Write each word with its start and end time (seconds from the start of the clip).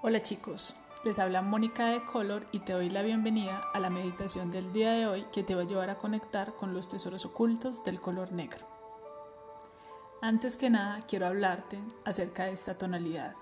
Hola 0.00 0.20
chicos, 0.20 0.76
les 1.02 1.18
habla 1.18 1.42
Mónica 1.42 1.86
de 1.86 2.04
Color 2.04 2.44
y 2.52 2.60
te 2.60 2.72
doy 2.72 2.88
la 2.88 3.02
bienvenida 3.02 3.64
a 3.74 3.80
la 3.80 3.90
meditación 3.90 4.52
del 4.52 4.72
día 4.72 4.92
de 4.92 5.08
hoy 5.08 5.26
que 5.32 5.42
te 5.42 5.56
va 5.56 5.62
a 5.62 5.66
llevar 5.66 5.90
a 5.90 5.98
conectar 5.98 6.54
con 6.54 6.72
los 6.72 6.86
tesoros 6.86 7.24
ocultos 7.24 7.82
del 7.82 8.00
color 8.00 8.30
negro. 8.30 8.64
Antes 10.22 10.56
que 10.56 10.70
nada 10.70 11.00
quiero 11.08 11.26
hablarte 11.26 11.80
acerca 12.04 12.44
de 12.44 12.52
esta 12.52 12.78
tonalidad 12.78 13.34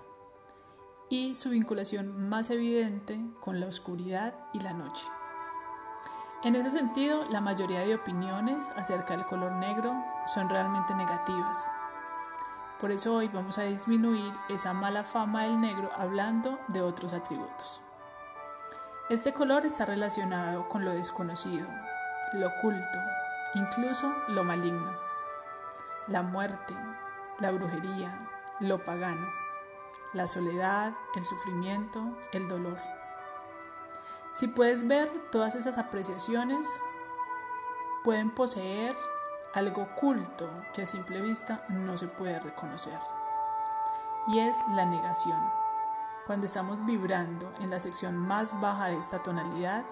y 1.09 1.35
su 1.35 1.51
vinculación 1.51 2.27
más 2.27 2.49
evidente 2.49 3.19
con 3.39 3.59
la 3.59 3.67
oscuridad 3.67 4.33
y 4.51 4.59
la 4.59 4.73
noche. 4.73 5.05
En 6.43 6.55
ese 6.55 6.71
sentido, 6.71 7.23
la 7.29 7.39
mayoría 7.39 7.81
de 7.81 7.93
opiniones 7.93 8.71
acerca 8.75 9.15
del 9.15 9.27
color 9.27 9.51
negro 9.51 9.93
son 10.25 10.49
realmente 10.49 10.95
negativas 10.95 11.69
por 12.79 12.91
eso 12.91 13.15
hoy 13.15 13.27
vamos 13.27 13.57
a 13.57 13.63
disminuir 13.63 14.31
esa 14.49 14.73
mala 14.73 15.03
fama 15.03 15.43
del 15.43 15.59
negro 15.59 15.89
hablando 15.97 16.59
de 16.67 16.81
otros 16.81 17.11
atributos. 17.11 17.81
Este 19.09 19.33
color 19.33 19.65
está 19.65 19.85
relacionado 19.85 20.67
con 20.69 20.85
lo 20.85 20.91
desconocido, 20.91 21.67
lo 22.33 22.47
oculto, 22.47 22.99
incluso 23.55 24.13
lo 24.27 24.43
maligno, 24.43 24.91
la 26.07 26.21
muerte, 26.21 26.75
la 27.39 27.51
brujería, 27.51 28.11
lo 28.59 28.83
pagano, 28.83 29.27
la 30.13 30.27
soledad, 30.27 30.93
el 31.15 31.23
sufrimiento, 31.23 32.03
el 32.31 32.47
dolor. 32.47 32.77
Si 34.33 34.47
puedes 34.47 34.87
ver 34.87 35.09
todas 35.31 35.55
esas 35.55 35.79
apreciaciones, 35.79 36.67
pueden 38.03 38.29
poseer 38.29 38.95
algo 39.53 39.83
oculto 39.83 40.49
que 40.73 40.83
a 40.83 40.85
simple 40.85 41.21
vista 41.21 41.65
no 41.69 41.97
se 41.97 42.07
puede 42.07 42.39
reconocer. 42.39 42.99
Y 44.27 44.39
es 44.39 44.57
la 44.73 44.85
negación. 44.85 45.39
Cuando 46.25 46.45
estamos 46.45 46.85
vibrando 46.85 47.53
en 47.59 47.69
la 47.69 47.79
sección 47.79 48.17
más 48.17 48.59
baja 48.59 48.87
de 48.87 48.97
esta 48.97 49.23
tonalidad, 49.23 49.85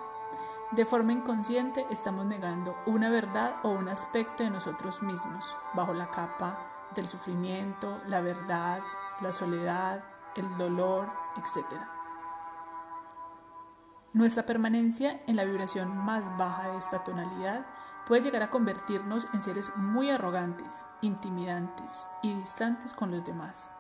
de 0.72 0.86
forma 0.86 1.14
inconsciente 1.14 1.86
estamos 1.90 2.26
negando 2.26 2.76
una 2.86 3.10
verdad 3.10 3.56
o 3.64 3.70
un 3.70 3.88
aspecto 3.88 4.44
de 4.44 4.50
nosotros 4.50 5.02
mismos 5.02 5.56
bajo 5.74 5.94
la 5.94 6.10
capa 6.10 6.58
del 6.94 7.08
sufrimiento, 7.08 8.02
la 8.08 8.20
verdad, 8.20 8.82
la 9.22 9.32
soledad, 9.32 10.04
el 10.36 10.58
dolor, 10.58 11.10
etc. 11.38 11.66
Nuestra 14.14 14.44
permanencia 14.46 15.22
en 15.28 15.36
la 15.36 15.46
vibración 15.46 15.96
más 15.96 16.24
baja 16.38 16.70
de 16.70 16.78
esta 16.78 17.04
tonalidad 17.04 17.66
puede 18.06 18.22
llegar 18.22 18.44
a 18.44 18.50
convertirnos 18.50 19.28
en 19.34 19.42
seres 19.42 19.76
muy 19.78 20.10
arrogantes, 20.10 20.86
intimidantes 21.02 22.08
y 22.22 22.34
distantes 22.34 22.94
con 22.94 23.12
los 23.12 23.26
demás. 23.26 23.72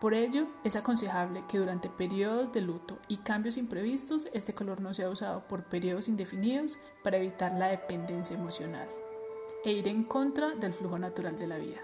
Por 0.00 0.14
ello, 0.14 0.46
es 0.62 0.76
aconsejable 0.76 1.44
que 1.48 1.58
durante 1.58 1.88
periodos 1.88 2.52
de 2.52 2.60
luto 2.60 2.98
y 3.08 3.18
cambios 3.18 3.56
imprevistos 3.56 4.28
este 4.32 4.54
color 4.54 4.80
no 4.80 4.94
sea 4.94 5.10
usado 5.10 5.42
por 5.42 5.64
periodos 5.64 6.08
indefinidos 6.08 6.78
para 7.02 7.16
evitar 7.16 7.52
la 7.58 7.66
dependencia 7.66 8.36
emocional 8.36 8.88
e 9.64 9.72
ir 9.72 9.88
en 9.88 10.04
contra 10.04 10.50
del 10.50 10.72
flujo 10.72 10.98
natural 10.98 11.36
de 11.36 11.46
la 11.48 11.58
vida. 11.58 11.80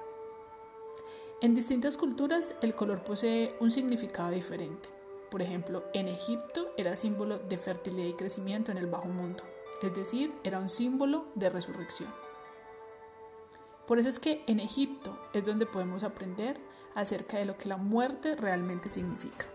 En 1.40 1.56
distintas 1.56 1.96
culturas 1.96 2.54
el 2.62 2.74
color 2.76 3.02
posee 3.02 3.56
un 3.58 3.72
significado 3.72 4.30
diferente. 4.30 4.88
Por 5.28 5.42
ejemplo, 5.42 5.84
en 5.92 6.06
Egipto 6.06 6.70
era 6.76 6.94
símbolo 6.94 7.38
de 7.38 7.56
fertilidad 7.56 8.06
y 8.06 8.14
crecimiento 8.14 8.70
en 8.70 8.78
el 8.78 8.86
bajo 8.86 9.08
mundo 9.08 9.42
es 9.82 9.94
decir, 9.94 10.32
era 10.44 10.58
un 10.58 10.68
símbolo 10.68 11.26
de 11.34 11.50
resurrección. 11.50 12.08
Por 13.86 13.98
eso 13.98 14.08
es 14.08 14.18
que 14.18 14.42
en 14.46 14.60
Egipto 14.60 15.18
es 15.32 15.44
donde 15.44 15.66
podemos 15.66 16.04
aprender 16.04 16.58
acerca 16.94 17.36
de 17.36 17.44
lo 17.44 17.58
que 17.58 17.68
la 17.68 17.76
muerte 17.76 18.34
realmente 18.34 18.88
significa. 18.88 19.46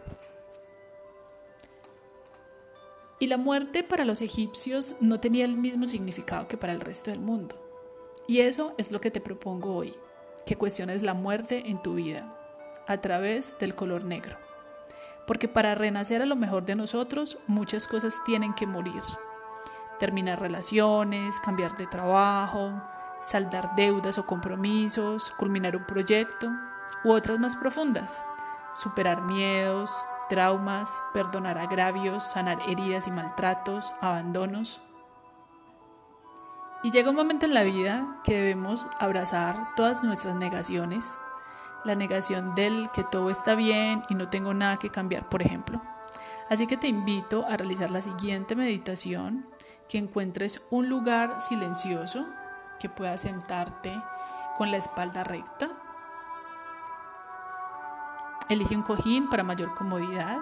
Y 3.19 3.27
la 3.27 3.37
muerte 3.37 3.83
para 3.83 4.05
los 4.05 4.21
egipcios 4.21 4.95
no 5.01 5.19
tenía 5.19 5.45
el 5.45 5.57
mismo 5.57 5.87
significado 5.87 6.47
que 6.47 6.57
para 6.57 6.73
el 6.73 6.79
resto 6.79 7.11
del 7.11 7.19
mundo. 7.19 7.55
Y 8.27 8.41
eso 8.41 8.73
es 8.77 8.91
lo 8.91 9.01
que 9.01 9.11
te 9.11 9.19
propongo 9.19 9.75
hoy, 9.75 9.93
que 10.45 10.55
cuestiones 10.55 11.01
la 11.01 11.13
muerte 11.13 11.63
en 11.65 11.81
tu 11.81 11.95
vida 11.95 12.37
a 12.87 13.01
través 13.01 13.57
del 13.59 13.75
color 13.75 14.05
negro. 14.05 14.37
Porque 15.27 15.47
para 15.47 15.75
renacer 15.75 16.21
a 16.21 16.25
lo 16.25 16.35
mejor 16.35 16.65
de 16.65 16.75
nosotros, 16.75 17.37
muchas 17.47 17.87
cosas 17.87 18.13
tienen 18.25 18.53
que 18.53 18.67
morir 18.67 19.01
terminar 19.99 20.39
relaciones, 20.39 21.39
cambiar 21.39 21.77
de 21.77 21.85
trabajo, 21.85 22.81
saldar 23.21 23.75
deudas 23.75 24.17
o 24.17 24.25
compromisos, 24.25 25.31
culminar 25.31 25.75
un 25.75 25.85
proyecto 25.85 26.49
u 27.03 27.11
otras 27.11 27.39
más 27.39 27.55
profundas, 27.55 28.23
superar 28.73 29.21
miedos, 29.21 29.91
traumas, 30.29 31.01
perdonar 31.13 31.57
agravios, 31.57 32.23
sanar 32.23 32.59
heridas 32.67 33.07
y 33.07 33.11
maltratos, 33.11 33.93
abandonos. 34.01 34.81
Y 36.81 36.91
llega 36.91 37.09
un 37.09 37.15
momento 37.15 37.45
en 37.45 37.53
la 37.53 37.63
vida 37.63 38.21
que 38.23 38.35
debemos 38.35 38.87
abrazar 38.99 39.75
todas 39.75 40.03
nuestras 40.03 40.35
negaciones, 40.35 41.19
la 41.83 41.95
negación 41.95 42.55
del 42.55 42.89
que 42.91 43.03
todo 43.03 43.29
está 43.29 43.55
bien 43.55 44.03
y 44.09 44.15
no 44.15 44.29
tengo 44.29 44.53
nada 44.53 44.77
que 44.77 44.89
cambiar, 44.89 45.27
por 45.27 45.41
ejemplo. 45.41 45.81
Así 46.49 46.67
que 46.67 46.77
te 46.77 46.87
invito 46.87 47.45
a 47.45 47.57
realizar 47.57 47.91
la 47.91 48.01
siguiente 48.01 48.55
meditación 48.55 49.45
que 49.89 49.97
encuentres 49.97 50.65
un 50.69 50.87
lugar 50.87 51.41
silencioso, 51.41 52.27
que 52.79 52.87
puedas 52.87 53.21
sentarte 53.21 54.01
con 54.57 54.71
la 54.71 54.77
espalda 54.77 55.23
recta. 55.23 55.69
Elige 58.47 58.75
un 58.75 58.83
cojín 58.83 59.29
para 59.29 59.43
mayor 59.43 59.73
comodidad. 59.73 60.37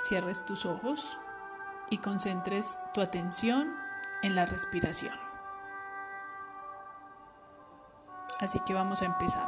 Cierres 0.00 0.44
tus 0.44 0.66
ojos 0.66 1.16
y 1.90 1.98
concentres 1.98 2.78
tu 2.92 3.00
atención 3.00 3.72
en 4.22 4.34
la 4.34 4.44
respiración. 4.44 5.16
Así 8.40 8.58
que 8.66 8.74
vamos 8.74 9.02
a 9.02 9.06
empezar. 9.06 9.46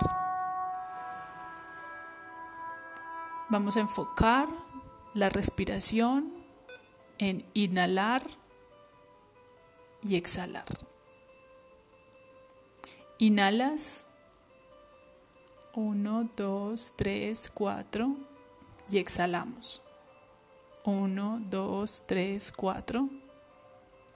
Vamos 3.48 3.76
a 3.76 3.80
enfocar 3.80 4.48
la 5.12 5.28
respiración 5.28 6.43
en 7.18 7.44
inhalar 7.54 8.22
y 10.02 10.16
exhalar. 10.16 10.64
Inhalas 13.18 14.06
1, 15.74 16.30
2, 16.36 16.94
3, 16.96 17.50
4 17.52 18.16
y 18.90 18.98
exhalamos. 18.98 19.82
1, 20.84 21.42
2, 21.50 22.02
3, 22.06 22.52
4 22.52 23.08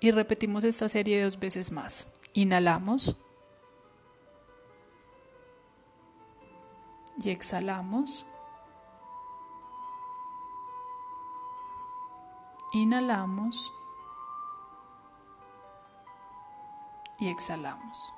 y 0.00 0.10
repetimos 0.10 0.64
esta 0.64 0.88
serie 0.88 1.22
dos 1.22 1.38
veces 1.38 1.72
más. 1.72 2.08
Inhalamos 2.34 3.16
y 7.22 7.30
exhalamos. 7.30 8.26
Inhalamos 12.72 13.72
y 17.18 17.28
exhalamos. 17.28 18.12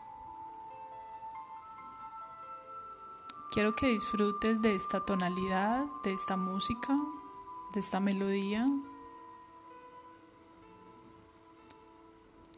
Quiero 3.53 3.77
que 3.77 3.87
disfrutes 3.87 4.61
de 4.61 4.75
esta 4.75 5.05
tonalidad, 5.05 5.85
de 6.03 6.13
esta 6.13 6.37
música, 6.37 6.99
de 7.73 7.81
esta 7.81 8.01
melodía. 8.01 8.69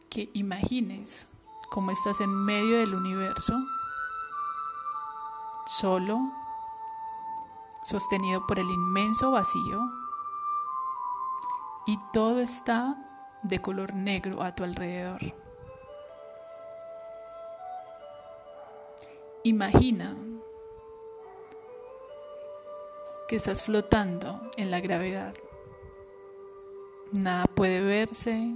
Que 0.09 0.31
imagines 0.33 1.27
cómo 1.69 1.91
estás 1.91 2.21
en 2.21 2.31
medio 2.31 2.77
del 2.77 2.95
universo, 2.95 3.53
solo, 5.67 6.31
sostenido 7.83 8.45
por 8.47 8.57
el 8.57 8.69
inmenso 8.69 9.29
vacío 9.31 10.02
y 11.85 11.99
todo 12.11 12.39
está 12.39 12.97
de 13.43 13.59
color 13.59 13.93
negro 13.93 14.41
a 14.41 14.55
tu 14.55 14.63
alrededor. 14.63 15.21
Imagina 19.43 20.15
que 23.27 23.35
estás 23.35 23.61
flotando 23.61 24.49
en 24.55 24.71
la 24.71 24.79
gravedad. 24.79 25.33
Nada 27.11 27.45
puede 27.45 27.81
verse, 27.81 28.53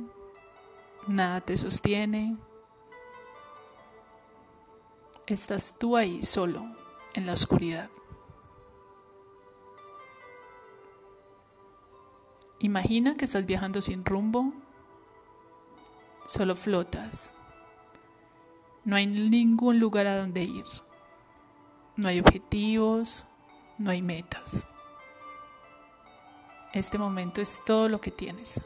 nada 1.08 1.42
te 1.42 1.58
sostiene. 1.58 2.38
Estás 5.26 5.76
tú 5.78 5.98
ahí 5.98 6.24
solo 6.24 6.66
en 7.14 7.26
la 7.26 7.34
oscuridad. 7.34 7.90
Imagina 12.60 13.14
que 13.14 13.26
estás 13.26 13.46
viajando 13.46 13.82
sin 13.82 14.04
rumbo, 14.04 14.52
solo 16.26 16.56
flotas. 16.56 17.36
No 18.84 18.96
hay 18.96 19.06
ningún 19.06 19.80
lugar 19.80 20.08
a 20.08 20.18
donde 20.18 20.44
ir. 20.44 20.66
No 21.96 22.08
hay 22.08 22.20
objetivos, 22.20 23.28
no 23.78 23.92
hay 23.92 24.02
metas. 24.02 24.68
Este 26.74 26.98
momento 26.98 27.42
es 27.42 27.62
todo 27.64 27.90
lo 27.90 28.02
que 28.02 28.12
tienes. 28.12 28.64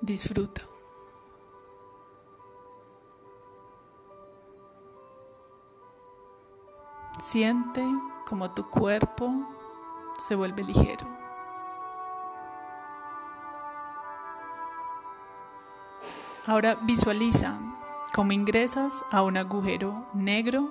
Disfruta. 0.00 0.62
Siente 7.18 7.84
como 8.24 8.52
tu 8.52 8.70
cuerpo 8.70 9.32
se 10.18 10.36
vuelve 10.36 10.62
ligero. 10.62 11.04
Ahora 16.46 16.76
visualiza 16.76 17.58
cómo 18.14 18.32
ingresas 18.32 19.04
a 19.10 19.22
un 19.22 19.36
agujero 19.36 20.06
negro. 20.14 20.68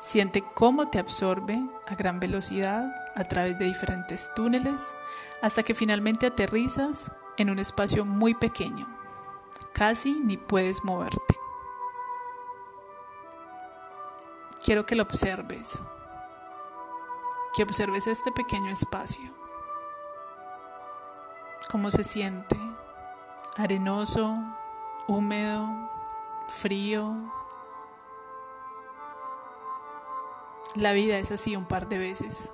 Siente 0.00 0.42
cómo 0.54 0.88
te 0.88 0.98
absorbe 0.98 1.62
a 1.86 1.94
gran 1.94 2.20
velocidad 2.20 2.82
a 3.14 3.24
través 3.24 3.58
de 3.58 3.66
diferentes 3.66 4.30
túneles 4.34 4.94
hasta 5.42 5.62
que 5.62 5.74
finalmente 5.74 6.26
aterrizas 6.26 7.12
en 7.36 7.50
un 7.50 7.58
espacio 7.58 8.06
muy 8.06 8.34
pequeño. 8.34 8.88
Casi 9.74 10.12
ni 10.12 10.38
puedes 10.38 10.84
moverte. 10.84 11.43
Quiero 14.64 14.86
que 14.86 14.94
lo 14.94 15.02
observes, 15.02 15.78
que 17.54 17.62
observes 17.62 18.06
este 18.06 18.32
pequeño 18.32 18.70
espacio, 18.70 19.30
cómo 21.70 21.90
se 21.90 22.02
siente, 22.02 22.56
arenoso, 23.58 24.38
húmedo, 25.06 25.68
frío. 26.48 27.12
La 30.74 30.92
vida 30.92 31.18
es 31.18 31.30
así 31.30 31.56
un 31.56 31.66
par 31.66 31.86
de 31.86 31.98
veces, 31.98 32.50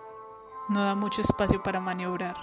no 0.69 0.85
da 0.85 0.97
mucho 0.97 1.21
espacio 1.21 1.63
para 1.63 1.79
maniobrar. 1.79 2.35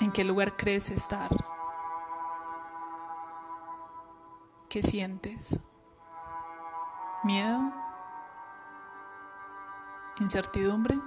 ¿En 0.00 0.12
qué 0.12 0.22
lugar 0.22 0.54
crees 0.54 0.90
estar? 0.90 1.55
¿Qué 4.76 4.82
sientes? 4.82 5.58
¿Miedo? 7.24 7.72
¿Incertidumbre? 10.20 10.98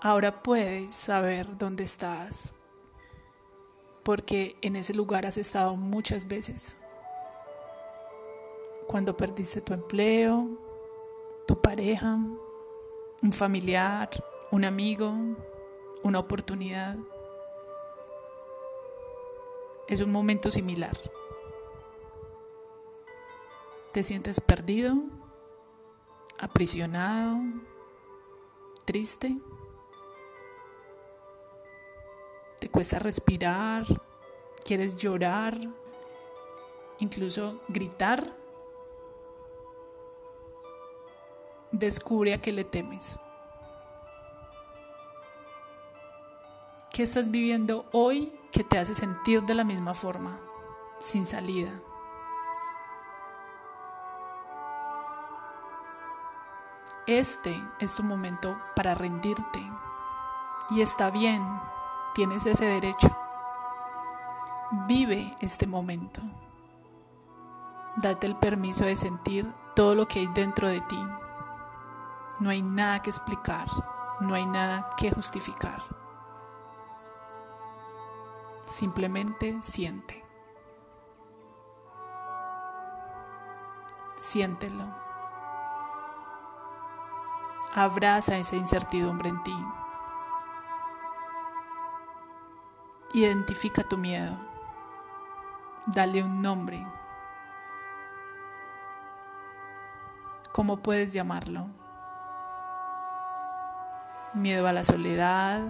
Ahora 0.00 0.42
puedes 0.42 0.94
saber 0.94 1.58
dónde 1.58 1.84
estás, 1.84 2.54
porque 4.04 4.56
en 4.62 4.76
ese 4.76 4.94
lugar 4.94 5.26
has 5.26 5.36
estado 5.36 5.76
muchas 5.76 6.26
veces. 6.26 6.78
Cuando 8.86 9.18
perdiste 9.18 9.60
tu 9.60 9.74
empleo, 9.74 10.48
tu 11.46 11.60
pareja, 11.60 12.16
un 13.22 13.32
familiar, 13.34 14.08
un 14.50 14.64
amigo, 14.64 15.12
una 16.04 16.20
oportunidad 16.20 16.96
es 19.88 20.00
un 20.00 20.10
momento 20.10 20.50
similar. 20.50 20.98
Te 23.92 24.02
sientes 24.02 24.40
perdido, 24.40 24.96
aprisionado, 26.38 27.38
triste. 28.84 29.36
Te 32.58 32.68
cuesta 32.68 32.98
respirar, 32.98 33.84
quieres 34.64 34.96
llorar, 34.96 35.58
incluso 36.98 37.60
gritar. 37.68 38.32
Descubre 41.70 42.34
a 42.34 42.40
qué 42.40 42.52
le 42.52 42.64
temes. 42.64 43.18
¿Qué 46.92 47.02
estás 47.02 47.30
viviendo 47.30 47.86
hoy 47.92 48.32
que 48.54 48.62
te 48.62 48.78
hace 48.78 48.94
sentir 48.94 49.42
de 49.42 49.52
la 49.52 49.64
misma 49.64 49.94
forma, 49.94 50.38
sin 51.00 51.26
salida? 51.26 51.72
Este 57.08 57.60
es 57.80 57.96
tu 57.96 58.04
momento 58.04 58.56
para 58.76 58.94
rendirte. 58.94 59.60
Y 60.70 60.82
está 60.82 61.10
bien, 61.10 61.44
tienes 62.14 62.46
ese 62.46 62.64
derecho. 62.64 63.08
Vive 64.86 65.34
este 65.40 65.66
momento. 65.66 66.22
Date 67.96 68.28
el 68.28 68.36
permiso 68.36 68.84
de 68.84 68.94
sentir 68.94 69.52
todo 69.74 69.96
lo 69.96 70.06
que 70.06 70.20
hay 70.20 70.28
dentro 70.28 70.68
de 70.68 70.80
ti. 70.82 71.04
No 72.38 72.50
hay 72.50 72.62
nada 72.62 73.02
que 73.02 73.10
explicar, 73.10 73.66
no 74.20 74.32
hay 74.34 74.46
nada 74.46 74.94
que 74.96 75.10
justificar. 75.10 75.93
Simplemente 78.64 79.58
siente. 79.62 80.24
Siéntelo. 84.16 84.84
Abraza 87.74 88.36
esa 88.38 88.56
incertidumbre 88.56 89.28
en 89.28 89.42
ti. 89.42 89.56
Identifica 93.14 93.82
tu 93.82 93.98
miedo. 93.98 94.36
Dale 95.86 96.22
un 96.22 96.40
nombre. 96.40 96.86
¿Cómo 100.52 100.78
puedes 100.78 101.12
llamarlo? 101.12 101.66
Miedo 104.34 104.66
a 104.66 104.72
la 104.72 104.84
soledad, 104.84 105.60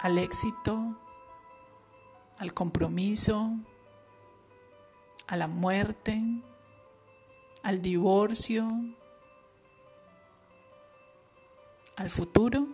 al 0.00 0.18
éxito, 0.18 0.96
al 2.38 2.52
compromiso, 2.52 3.50
a 5.26 5.36
la 5.36 5.46
muerte, 5.46 6.20
al 7.62 7.82
divorcio, 7.82 8.68
al 11.96 12.10
futuro. 12.10 12.66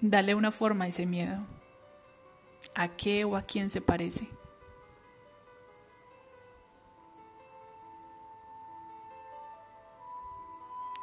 Dale 0.00 0.34
una 0.34 0.52
forma 0.52 0.84
a 0.84 0.88
ese 0.88 1.06
miedo. 1.06 1.40
¿A 2.74 2.88
qué 2.88 3.24
o 3.24 3.36
a 3.36 3.42
quién 3.42 3.68
se 3.68 3.80
parece? 3.80 4.28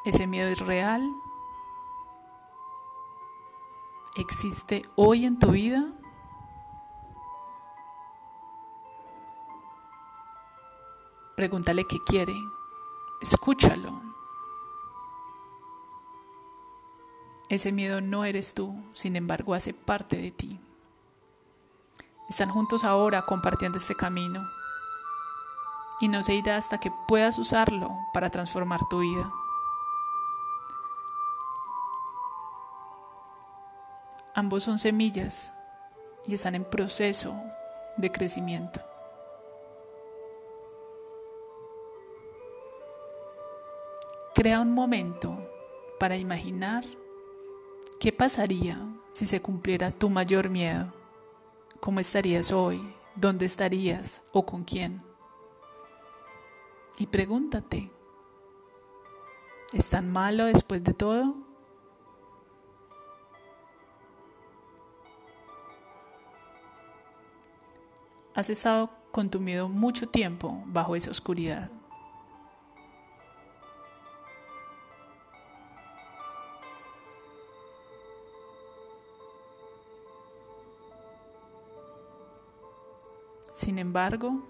¿Ese 0.06 0.26
miedo 0.26 0.48
es 0.48 0.60
real 0.60 1.02
existe 4.16 4.84
hoy 4.96 5.24
en 5.24 5.38
tu 5.38 5.52
vida? 5.52 5.84
Pregúntale 11.36 11.84
qué 11.86 11.98
quiere. 12.06 12.34
Escúchalo. 13.20 14.00
Ese 17.48 17.70
miedo 17.72 18.00
no 18.00 18.24
eres 18.24 18.54
tú, 18.54 18.74
sin 18.94 19.16
embargo 19.16 19.54
hace 19.54 19.72
parte 19.72 20.16
de 20.16 20.30
ti. 20.30 20.58
Están 22.28 22.50
juntos 22.50 22.82
ahora 22.82 23.22
compartiendo 23.22 23.78
este 23.78 23.94
camino 23.94 24.44
y 26.00 26.08
no 26.08 26.22
se 26.22 26.34
irá 26.34 26.56
hasta 26.56 26.80
que 26.80 26.90
puedas 27.06 27.38
usarlo 27.38 27.96
para 28.12 28.30
transformar 28.30 28.80
tu 28.90 29.00
vida. 29.00 29.30
Ambos 34.36 34.64
son 34.64 34.78
semillas 34.78 35.50
y 36.26 36.34
están 36.34 36.54
en 36.54 36.66
proceso 36.66 37.34
de 37.96 38.12
crecimiento. 38.12 38.80
Crea 44.34 44.60
un 44.60 44.74
momento 44.74 45.38
para 45.98 46.18
imaginar 46.18 46.84
qué 47.98 48.12
pasaría 48.12 48.78
si 49.12 49.24
se 49.24 49.40
cumpliera 49.40 49.90
tu 49.90 50.10
mayor 50.10 50.50
miedo. 50.50 50.92
¿Cómo 51.80 52.00
estarías 52.00 52.52
hoy? 52.52 52.94
¿Dónde 53.14 53.46
estarías? 53.46 54.22
¿O 54.32 54.44
con 54.44 54.64
quién? 54.64 55.02
Y 56.98 57.06
pregúntate, 57.06 57.90
¿es 59.72 59.88
tan 59.88 60.12
malo 60.12 60.44
después 60.44 60.84
de 60.84 60.92
todo? 60.92 61.45
has 68.36 68.50
estado 68.50 68.90
contumido 69.12 69.66
mucho 69.66 70.08
tiempo 70.10 70.62
bajo 70.66 70.94
esa 70.94 71.10
oscuridad. 71.10 71.70
Sin 83.54 83.78
embargo, 83.78 84.42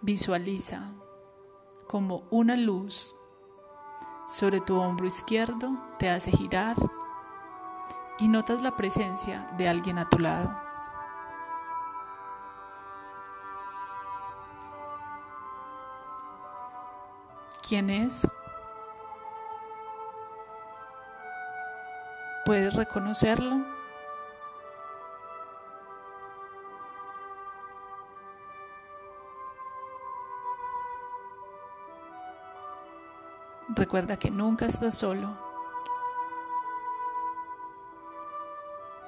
visualiza 0.00 0.94
como 1.86 2.22
una 2.30 2.56
luz 2.56 3.14
sobre 4.26 4.62
tu 4.62 4.78
hombro 4.78 5.06
izquierdo 5.06 5.68
te 5.98 6.08
hace 6.08 6.30
girar 6.30 6.76
y 8.18 8.28
notas 8.28 8.62
la 8.62 8.78
presencia 8.78 9.46
de 9.58 9.68
alguien 9.68 9.98
a 9.98 10.08
tu 10.08 10.18
lado. 10.18 10.59
¿Quién 17.70 17.88
es? 17.88 18.26
¿Puedes 22.44 22.74
reconocerlo? 22.74 23.64
Recuerda 33.68 34.16
que 34.18 34.32
nunca 34.32 34.66
estás 34.66 34.96
solo. 34.96 35.28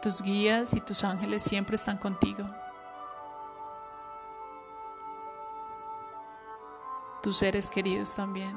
Tus 0.02 0.22
guías 0.22 0.72
y 0.74 0.80
tus 0.80 1.02
ángeles 1.02 1.42
siempre 1.42 1.74
están 1.74 1.98
contigo. 1.98 2.44
Tus 7.22 7.36
seres 7.36 7.70
queridos 7.70 8.14
también. 8.14 8.56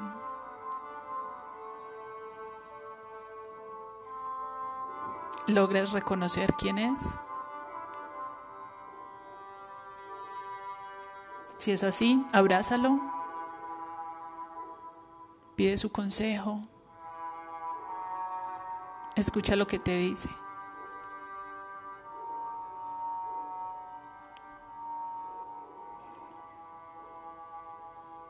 ¿Logras 5.46 5.92
reconocer 5.92 6.52
quién 6.54 6.78
es? 6.78 7.18
Si 11.58 11.70
es 11.72 11.84
así, 11.84 12.24
abrázalo 12.32 13.16
pide 15.56 15.78
su 15.78 15.90
consejo, 15.90 16.60
escucha 19.16 19.56
lo 19.56 19.66
que 19.66 19.78
te 19.78 19.96
dice. 19.96 20.28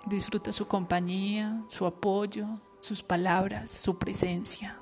Disfruta 0.07 0.53
su 0.53 0.69
compañía, 0.69 1.65
su 1.67 1.85
apoyo, 1.85 2.47
sus 2.79 3.03
palabras, 3.03 3.73
su 3.73 3.99
presencia. 3.99 4.79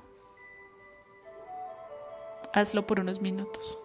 Hazlo 2.52 2.86
por 2.86 3.00
unos 3.00 3.22
minutos. 3.22 3.78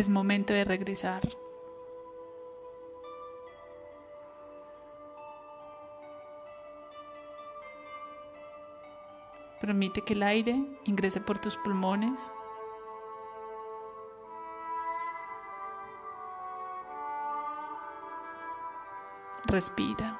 Es 0.00 0.08
momento 0.08 0.54
de 0.54 0.64
regresar. 0.64 1.20
Permite 9.60 10.00
que 10.00 10.14
el 10.14 10.22
aire 10.22 10.64
ingrese 10.84 11.20
por 11.20 11.38
tus 11.38 11.58
pulmones. 11.58 12.32
Respira. 19.48 20.18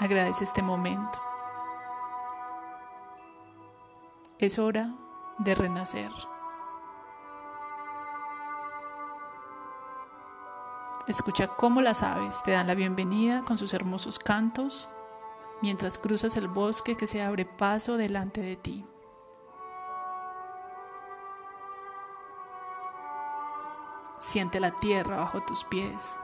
Agradece 0.00 0.42
este 0.42 0.62
momento. 0.62 1.22
Es 4.40 4.58
hora 4.58 4.92
de 5.38 5.54
renacer. 5.54 6.10
Escucha 11.08 11.48
cómo 11.48 11.80
las 11.80 12.02
aves 12.02 12.42
te 12.42 12.52
dan 12.52 12.68
la 12.68 12.74
bienvenida 12.74 13.42
con 13.44 13.58
sus 13.58 13.74
hermosos 13.74 14.18
cantos 14.18 14.88
mientras 15.60 15.98
cruzas 15.98 16.36
el 16.36 16.48
bosque 16.48 16.96
que 16.96 17.06
se 17.06 17.22
abre 17.22 17.44
paso 17.44 17.96
delante 17.96 18.40
de 18.40 18.56
ti. 18.56 18.86
Siente 24.18 24.60
la 24.60 24.70
tierra 24.70 25.16
bajo 25.16 25.42
tus 25.42 25.64
pies. 25.64 26.18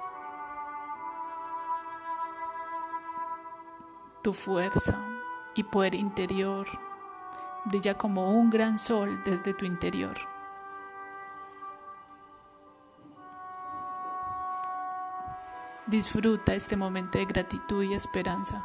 Tu 4.23 4.33
fuerza 4.33 4.97
y 5.55 5.65
poder 5.65 5.97
interior 5.97 6.69
brilla 7.69 7.97
como 7.97 8.33
un 8.33 8.51
gran 8.51 8.79
sol 8.79 9.23
desde 9.25 9.55
tu 9.55 9.65
interior. 9.65 10.19
Disfruta 15.87 16.55
este 16.55 16.77
momento 16.77 17.19
de 17.19 17.25
gratitud 17.25 17.83
y 17.83 17.95
esperanza. 17.95 18.63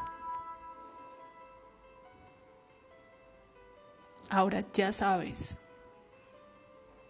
Ahora 4.29 4.61
ya 4.73 4.91
sabes 4.91 5.57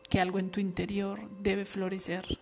que 0.10 0.20
algo 0.20 0.38
en 0.38 0.52
tu 0.52 0.60
interior 0.60 1.28
debe 1.40 1.66
florecer. 1.66 2.40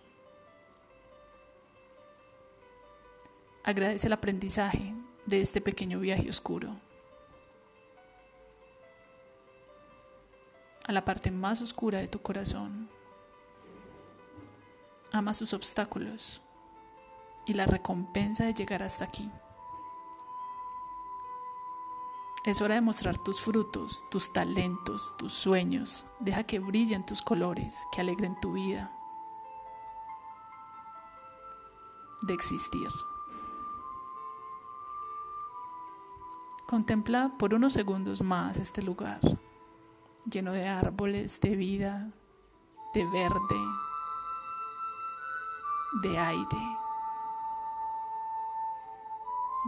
Agradece 3.64 4.08
el 4.08 4.12
aprendizaje 4.12 4.92
de 5.24 5.40
este 5.40 5.60
pequeño 5.60 6.00
viaje 6.00 6.28
oscuro. 6.28 6.76
A 10.86 10.92
la 10.92 11.04
parte 11.04 11.30
más 11.30 11.60
oscura 11.62 11.98
de 11.98 12.08
tu 12.08 12.20
corazón. 12.20 12.88
Ama 15.12 15.34
sus 15.34 15.52
obstáculos 15.52 16.42
y 17.46 17.54
la 17.54 17.66
recompensa 17.66 18.44
de 18.44 18.54
llegar 18.54 18.82
hasta 18.82 19.04
aquí. 19.04 19.30
Es 22.44 22.60
hora 22.60 22.74
de 22.74 22.80
mostrar 22.80 23.18
tus 23.18 23.40
frutos, 23.40 24.04
tus 24.10 24.32
talentos, 24.32 25.14
tus 25.16 25.32
sueños. 25.32 26.06
Deja 26.18 26.42
que 26.42 26.58
brillen 26.58 27.06
tus 27.06 27.22
colores, 27.22 27.86
que 27.92 28.00
alegren 28.00 28.38
tu 28.40 28.54
vida. 28.54 28.90
De 32.22 32.34
existir. 32.34 32.88
Contempla 36.66 37.32
por 37.38 37.54
unos 37.54 37.74
segundos 37.74 38.22
más 38.22 38.58
este 38.58 38.82
lugar 38.82 39.20
lleno 40.30 40.52
de 40.52 40.66
árboles, 40.66 41.40
de 41.40 41.56
vida, 41.56 42.10
de 42.94 43.04
verde, 43.06 43.60
de 46.02 46.18
aire. 46.18 46.78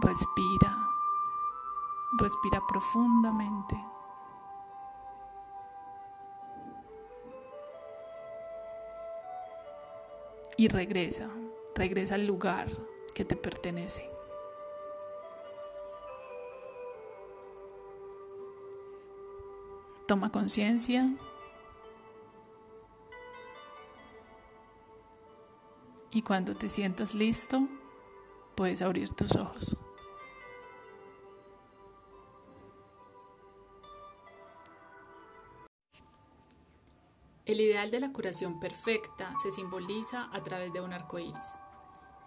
Respira, 0.01 0.77
respira 2.17 2.61
profundamente. 2.67 3.83
Y 10.57 10.69
regresa, 10.69 11.29
regresa 11.75 12.15
al 12.15 12.25
lugar 12.25 12.69
que 13.13 13.25
te 13.25 13.35
pertenece. 13.35 14.14
Toma 20.07 20.31
conciencia. 20.31 21.07
Y 26.11 26.21
cuando 26.21 26.55
te 26.55 26.69
sientas 26.69 27.15
listo, 27.15 27.67
puedes 28.55 28.81
abrir 28.81 29.09
tus 29.09 29.35
ojos. 29.35 29.77
El 37.45 37.61
ideal 37.61 37.91
de 37.91 37.99
la 37.99 38.11
curación 38.11 38.59
perfecta 38.59 39.33
se 39.41 39.51
simboliza 39.51 40.29
a 40.33 40.41
través 40.41 40.73
de 40.73 40.81
un 40.81 40.93
arco 40.93 41.19
iris. 41.19 41.59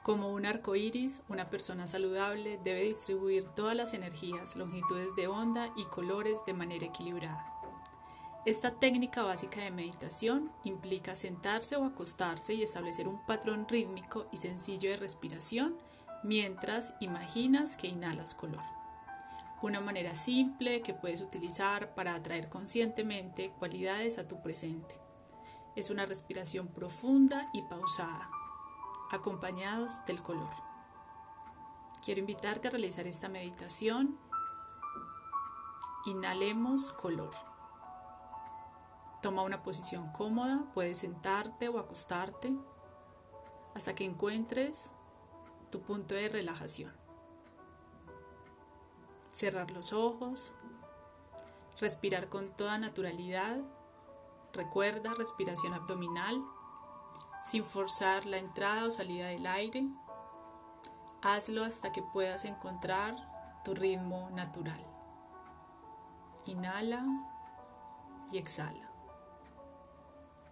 Como 0.05 0.33
un 0.33 0.47
arco 0.47 0.77
iris, 0.77 1.23
una 1.29 1.51
persona 1.51 1.87
saludable 1.87 2.61
debe 2.63 2.83
distribuir 2.83 3.45
todas 3.57 3.77
las 3.77 3.95
energías, 3.95 4.55
longitudes 4.55 5.15
de 5.17 5.27
onda 5.27 5.73
y 5.77 5.87
colores 5.87 6.39
de 6.47 6.55
manera 6.55 6.87
equilibrada. 6.87 7.58
Esta 8.45 8.71
técnica 8.71 9.23
básica 9.23 9.61
de 9.61 9.71
meditación 9.71 10.51
implica 10.65 11.17
sentarse 11.17 11.77
o 11.77 11.85
acostarse 11.85 12.55
y 12.55 12.63
establecer 12.63 13.09
un 13.09 13.25
patrón 13.27 13.67
rítmico 13.69 14.27
y 14.33 14.37
sencillo 14.37 14.91
de 14.91 14.97
respiración 14.97 15.77
mientras 16.23 16.95
imaginas 17.01 17.77
que 17.77 17.89
inhalas 17.89 18.35
color. 18.35 18.63
Una 19.61 19.81
manera 19.81 20.15
simple 20.15 20.83
que 20.83 20.95
puedes 20.95 21.21
utilizar 21.21 21.95
para 21.95 22.15
atraer 22.15 22.49
conscientemente 22.49 23.51
cualidades 23.59 24.19
a 24.19 24.29
tu 24.29 24.41
presente. 24.41 24.95
Es 25.75 25.91
una 25.91 26.07
respiración 26.07 26.69
profunda 26.69 27.47
y 27.53 27.63
pausada, 27.63 28.31
acompañados 29.11 30.05
del 30.07 30.23
color. 30.23 30.51
Quiero 32.05 32.21
invitarte 32.21 32.69
a 32.69 32.71
realizar 32.71 33.07
esta 33.07 33.29
meditación. 33.29 34.17
Inhalemos 36.07 36.93
color. 36.93 37.35
Toma 39.23 39.43
una 39.43 39.63
posición 39.63 40.13
cómoda, 40.13 40.65
puedes 40.75 40.99
sentarte 40.99 41.69
o 41.69 41.79
acostarte 41.79 42.53
hasta 43.75 43.95
que 43.95 44.05
encuentres 44.05 44.93
tu 45.71 45.81
punto 45.81 46.15
de 46.15 46.29
relajación. 46.29 46.93
Cerrar 49.33 49.71
los 49.71 49.93
ojos, 49.93 50.55
respirar 51.81 52.29
con 52.29 52.51
toda 52.51 52.79
naturalidad. 52.79 53.59
Recuerda 54.53 55.15
respiración 55.15 55.75
abdominal, 55.75 56.43
sin 57.45 57.65
forzar 57.65 58.27
la 58.27 58.39
entrada 58.39 58.87
o 58.87 58.91
salida 58.91 59.29
del 59.29 59.47
aire. 59.47 59.85
Hazlo 61.23 61.65
hasta 61.65 61.93
que 61.93 62.03
puedas 62.03 62.45
encontrar 62.45 63.17
tu 63.65 63.75
ritmo 63.75 64.31
natural. 64.31 64.85
Inhala 66.47 67.05
y 68.33 68.39
exhala. 68.39 68.88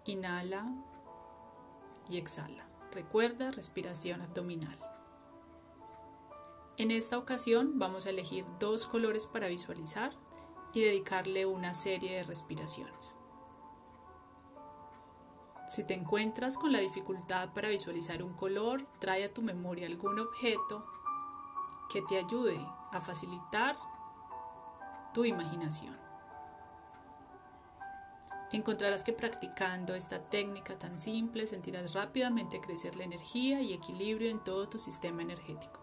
Inhala 0.07 0.67
y 2.09 2.19
exhala. 2.19 2.67
Recuerda 2.93 3.51
respiración 3.51 4.23
abdominal. 4.23 4.79
En 6.77 6.91
esta 6.91 7.19
ocasión 7.19 7.79
vamos 7.79 8.07
a 8.07 8.11
elegir 8.11 8.45
dos 8.61 8.87
colores 8.87 9.27
para 9.27 9.49
visualizar 9.49 10.13
y 10.73 10.83
dedicarle 10.83 11.47
una 11.47 11.75
serie 11.75 12.17
de 12.17 12.23
respiraciones. 12.23 13.17
Si 15.71 15.85
te 15.85 15.95
encuentras 15.95 16.57
con 16.57 16.73
la 16.73 16.79
dificultad 16.79 17.53
para 17.53 17.69
visualizar 17.69 18.23
un 18.23 18.35
color, 18.35 18.87
trae 19.01 19.25
a 19.25 19.35
tu 19.35 19.43
memoria 19.43 19.87
algún 19.87 20.19
objeto 20.21 20.87
que 21.93 22.03
te 22.03 22.19
ayude 22.19 22.59
a 22.93 23.01
facilitar 23.01 23.77
tu 25.13 25.25
imaginación. 25.25 26.06
Encontrarás 28.53 29.03
que 29.03 29.13
practicando 29.13 29.95
esta 29.95 30.21
técnica 30.21 30.79
tan 30.79 30.99
simple 30.99 31.47
sentirás 31.47 31.95
rápidamente 31.95 32.61
crecer 32.61 32.95
la 32.95 33.05
energía 33.05 33.61
y 33.61 33.73
equilibrio 33.73 34.31
en 34.31 34.39
todo 34.39 34.69
tu 34.69 34.79
sistema 34.79 35.23
energético. 35.23 35.81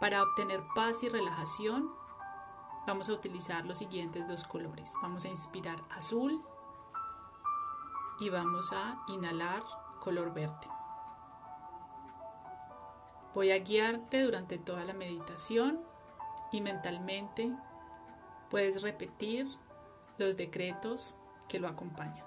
Para 0.00 0.22
obtener 0.22 0.62
paz 0.74 1.02
y 1.02 1.10
relajación, 1.10 1.92
vamos 2.86 3.10
a 3.10 3.12
utilizar 3.12 3.66
los 3.66 3.78
siguientes 3.78 4.26
dos 4.26 4.44
colores. 4.44 4.94
Vamos 5.02 5.26
a 5.26 5.28
inspirar 5.28 5.82
azul 5.90 6.40
y 8.18 8.30
vamos 8.30 8.72
a 8.72 8.98
inhalar 9.08 9.62
color 10.00 10.32
verde. 10.32 10.68
Voy 13.34 13.50
a 13.50 13.58
guiarte 13.58 14.22
durante 14.22 14.56
toda 14.56 14.84
la 14.84 14.94
meditación 14.94 15.80
y 16.50 16.62
mentalmente 16.62 17.54
Puedes 18.50 18.82
repetir 18.82 19.46
los 20.18 20.36
decretos 20.36 21.14
que 21.48 21.60
lo 21.60 21.68
acompañan. 21.68 22.26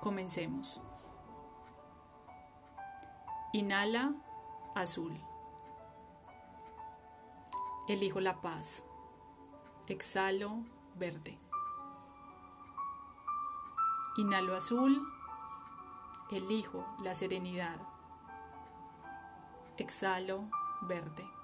Comencemos. 0.00 0.80
Inhala 3.52 4.14
azul. 4.74 5.20
Elijo 7.86 8.20
la 8.20 8.40
paz. 8.40 8.84
Exhalo 9.86 10.64
verde. 10.94 11.38
Inhalo 14.16 14.56
azul. 14.56 15.06
Elijo 16.30 16.84
la 17.02 17.14
serenidad. 17.14 17.78
Exhalo 19.76 20.44
verde. 20.82 21.37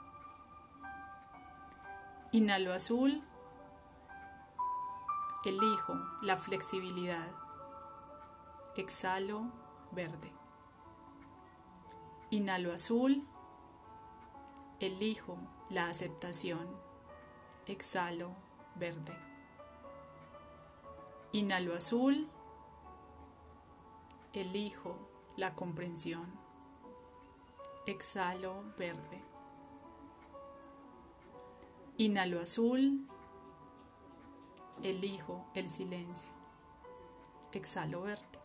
Inhalo 2.34 2.72
azul. 2.72 3.22
Elijo 5.44 5.94
la 6.20 6.36
flexibilidad. 6.36 7.30
Exhalo 8.74 9.52
verde. 9.92 10.32
Inhalo 12.30 12.72
azul. 12.72 13.22
Elijo 14.80 15.38
la 15.70 15.88
aceptación. 15.88 16.76
Exhalo 17.66 18.32
verde. 18.74 19.16
Inhalo 21.30 21.76
azul. 21.76 22.28
Elijo 24.32 24.98
la 25.36 25.54
comprensión. 25.54 26.32
Exhalo 27.86 28.64
verde. 28.76 29.23
Inhalo 31.96 32.40
azul, 32.40 33.06
elijo 34.82 35.46
el 35.54 35.68
silencio, 35.68 36.28
exhalo 37.52 38.02
verde. 38.02 38.40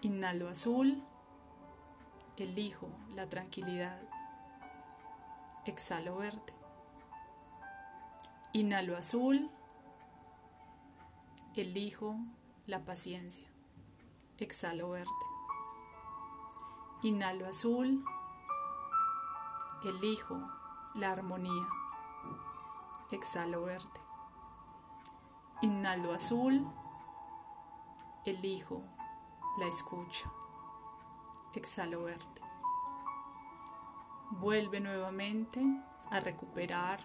Inhalo 0.00 0.48
azul, 0.48 1.02
elijo 2.38 2.88
la 3.14 3.28
tranquilidad, 3.28 4.00
exhalo 5.66 6.16
verde. 6.16 6.54
Inhalo 8.54 8.96
azul, 8.96 9.50
elijo 11.54 12.16
la 12.66 12.82
paciencia, 12.86 13.46
exhalo 14.38 14.88
verde. 14.88 15.12
Inhalo 17.02 17.46
azul, 17.46 18.02
elijo 19.84 20.61
la 20.94 21.12
armonía. 21.12 21.66
Exhalo 23.10 23.64
verde. 23.64 24.00
Inhalo 25.62 26.12
azul. 26.12 26.66
Elijo 28.24 28.82
la 29.58 29.66
escucha. 29.66 30.30
Exhalo 31.54 32.04
verde. 32.04 32.24
Vuelve 34.30 34.80
nuevamente 34.80 35.60
a 36.10 36.20
recuperar 36.20 37.00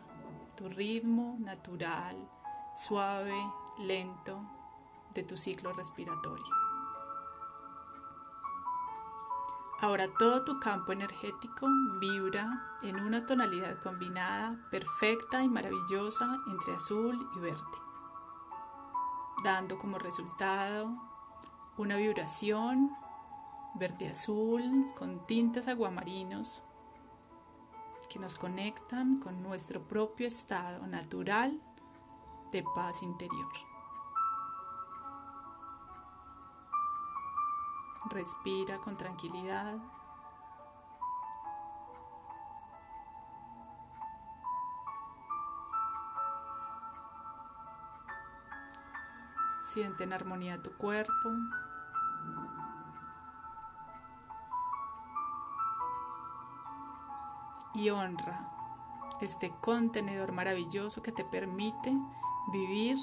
tu 0.56 0.70
ritmo 0.70 1.36
natural, 1.40 2.30
suave, 2.76 3.38
lento 3.78 4.40
de 5.14 5.24
tu 5.24 5.38
ciclo 5.38 5.74
respiratorio. 5.74 6.67
Ahora 9.80 10.08
todo 10.08 10.44
tu 10.44 10.60
campo 10.60 10.92
energético 10.92 11.68
vibra 12.00 12.78
en 12.82 13.00
una 13.00 13.28
tonalidad 13.28 13.80
combinada 13.80 14.58
perfecta 14.72 15.44
y 15.44 15.48
maravillosa 15.48 16.40
entre 16.48 16.74
azul 16.74 17.30
y 17.36 17.40
verde, 17.40 17.62
dando 19.44 19.78
como 19.78 20.00
resultado 20.00 20.98
una 21.78 21.96
vibración 21.96 22.92
verde-azul 23.76 24.92
con 24.96 25.28
tintes 25.28 25.68
aguamarinos 25.68 26.64
que 28.10 28.18
nos 28.18 28.36
conectan 28.36 29.20
con 29.20 29.44
nuestro 29.44 29.84
propio 29.84 30.28
estado 30.28 30.88
natural 30.88 31.62
de 32.52 32.64
paz 32.74 33.04
interior. 33.04 33.77
Respira 38.10 38.78
con 38.78 38.96
tranquilidad. 38.98 39.78
Siente 49.62 50.06
en 50.06 50.14
armonía 50.14 50.62
tu 50.62 50.72
cuerpo. 50.78 51.12
Y 57.74 57.90
honra 57.90 58.50
este 59.22 59.52
contenedor 59.62 60.32
maravilloso 60.32 61.02
que 61.02 61.12
te 61.12 61.26
permite 61.26 61.94
vivir 62.52 62.98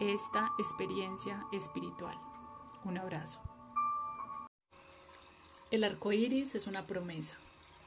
esta 0.00 0.50
experiencia 0.58 1.44
espiritual. 1.52 2.18
Un 2.84 2.98
abrazo. 2.98 3.55
El 5.72 5.82
arco 5.82 6.12
iris 6.12 6.54
es 6.54 6.68
una 6.68 6.84
promesa 6.84 7.34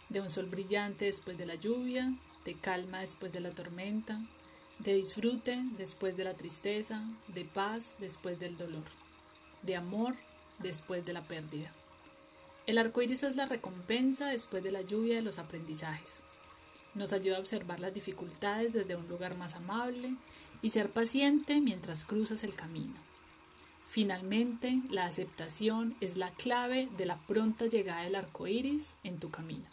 de 0.10 0.20
un 0.20 0.30
sol 0.30 0.48
brillante 0.48 1.06
después 1.06 1.38
de 1.38 1.46
la 1.46 1.56
lluvia, 1.56 2.14
de 2.44 2.56
calma 2.56 3.00
después 3.00 3.32
de 3.32 3.40
la 3.40 3.52
tormenta, 3.52 4.20
de 4.80 4.96
disfrute 4.96 5.62
después 5.78 6.18
de 6.18 6.26
la 6.26 6.34
tristeza, 6.34 7.02
de 7.30 7.46
paz 7.46 7.96
después 8.00 8.38
del 8.38 8.58
dolor, 8.58 8.84
de 9.62 9.78
amor 9.78 10.16
después 10.58 11.06
de 11.06 11.14
la 11.14 11.24
pérdida. 11.24 11.72
El 12.68 12.80
arco 12.80 13.02
iris 13.02 13.24
es 13.24 13.38
la 13.38 13.46
recompensa 13.46 14.28
después 14.28 14.62
de 14.62 14.72
la 14.72 14.82
lluvia 14.82 15.16
de 15.16 15.22
los 15.22 15.40
aprendizajes. 15.40 16.20
Nos 16.96 17.14
ayuda 17.14 17.38
a 17.38 17.40
observar 17.40 17.80
las 17.80 17.94
dificultades 17.94 18.74
desde 18.74 18.98
un 18.98 19.08
lugar 19.08 19.38
más 19.38 19.56
amable 19.56 20.16
y 20.62 20.72
ser 20.72 20.90
paciente 20.90 21.62
mientras 21.62 22.04
cruzas 22.04 22.44
el 22.44 22.56
camino. 22.56 23.09
Finalmente, 23.90 24.84
la 24.92 25.08
aceptación 25.08 25.96
es 26.00 26.16
la 26.16 26.30
clave 26.30 26.90
de 26.96 27.08
la 27.08 27.18
pronta 27.18 27.66
llegada 27.66 28.04
del 28.04 28.14
arco 28.14 28.46
iris 28.46 28.96
en 29.04 29.20
tu 29.20 29.32
camino. 29.32 29.66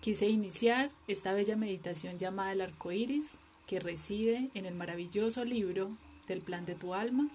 Quise 0.00 0.30
iniciar 0.30 0.90
esta 1.06 1.34
bella 1.34 1.56
meditación 1.56 2.18
llamada 2.18 2.52
el 2.52 2.62
arco 2.62 2.90
iris, 2.90 3.36
que 3.66 3.80
reside 3.80 4.48
en 4.54 4.64
el 4.64 4.74
maravilloso 4.74 5.44
libro 5.44 5.90
del 6.26 6.40
plan 6.40 6.64
de 6.64 6.74
tu 6.74 6.94
alma, 6.94 7.28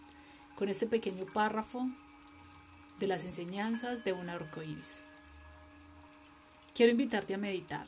con 0.56 0.68
este 0.68 0.88
pequeño 0.88 1.28
párrafo 1.28 1.88
de 2.98 3.06
las 3.06 3.24
enseñanzas 3.24 4.04
de 4.04 4.14
un 4.14 4.30
arco 4.30 4.64
iris. 4.64 5.04
Quiero 6.74 6.92
invitarte 6.92 7.36
a 7.36 7.38
meditar, 7.38 7.86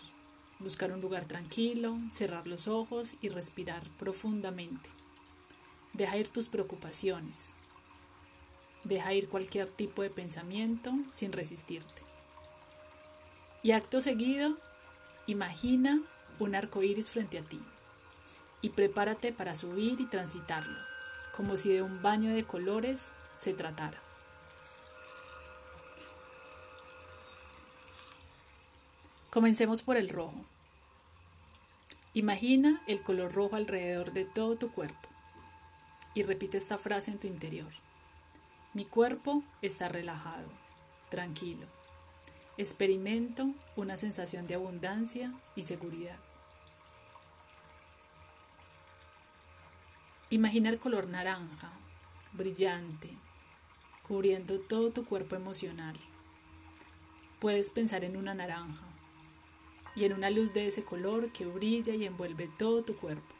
buscar 0.59 0.91
un 0.91 1.01
lugar 1.01 1.25
tranquilo, 1.25 1.97
cerrar 2.11 2.47
los 2.47 2.67
ojos 2.67 3.15
y 3.19 3.29
respirar 3.29 3.81
profundamente. 3.97 5.00
Deja 5.93 6.17
ir 6.17 6.29
tus 6.29 6.47
preocupaciones. 6.47 7.53
Deja 8.83 9.13
ir 9.13 9.29
cualquier 9.29 9.67
tipo 9.67 10.01
de 10.01 10.09
pensamiento 10.09 10.93
sin 11.11 11.31
resistirte. 11.31 12.01
Y 13.63 13.71
acto 13.73 14.01
seguido, 14.01 14.57
Imagina 15.27 16.01
un 16.39 16.55
arco 16.55 16.81
iris 16.81 17.11
frente 17.11 17.37
a 17.37 17.43
ti 17.43 17.61
y 18.61 18.69
prepárate 18.69 19.31
para 19.31 19.53
subir 19.53 20.01
y 20.01 20.07
transitarlo, 20.07 20.77
como 21.35 21.55
si 21.55 21.71
de 21.71 21.83
un 21.83 22.01
baño 22.01 22.33
de 22.33 22.43
colores 22.43 23.13
se 23.37 23.53
tratara. 23.53 24.01
Comencemos 29.29 29.83
por 29.83 29.95
el 29.95 30.09
rojo. 30.09 30.43
Imagina 32.13 32.81
el 32.87 33.03
color 33.03 33.31
rojo 33.31 33.55
alrededor 33.55 34.11
de 34.11 34.25
todo 34.25 34.57
tu 34.57 34.71
cuerpo 34.71 35.10
y 36.13 36.23
repite 36.23 36.57
esta 36.57 36.77
frase 36.77 37.11
en 37.11 37.19
tu 37.19 37.27
interior. 37.27 37.71
Mi 38.73 38.85
cuerpo 38.85 39.43
está 39.61 39.89
relajado, 39.89 40.49
tranquilo 41.09 41.67
experimento 42.57 43.49
una 43.75 43.97
sensación 43.97 44.47
de 44.47 44.55
abundancia 44.55 45.33
y 45.55 45.63
seguridad. 45.63 46.17
Imagina 50.29 50.69
el 50.69 50.79
color 50.79 51.07
naranja, 51.07 51.71
brillante, 52.33 53.09
cubriendo 54.07 54.59
todo 54.59 54.91
tu 54.91 55.05
cuerpo 55.05 55.35
emocional. 55.35 55.97
Puedes 57.39 57.69
pensar 57.69 58.03
en 58.05 58.15
una 58.15 58.33
naranja 58.33 58.85
y 59.95 60.05
en 60.05 60.13
una 60.13 60.29
luz 60.29 60.53
de 60.53 60.67
ese 60.67 60.83
color 60.83 61.31
que 61.31 61.45
brilla 61.45 61.95
y 61.95 62.05
envuelve 62.05 62.49
todo 62.57 62.83
tu 62.83 62.95
cuerpo. 62.95 63.35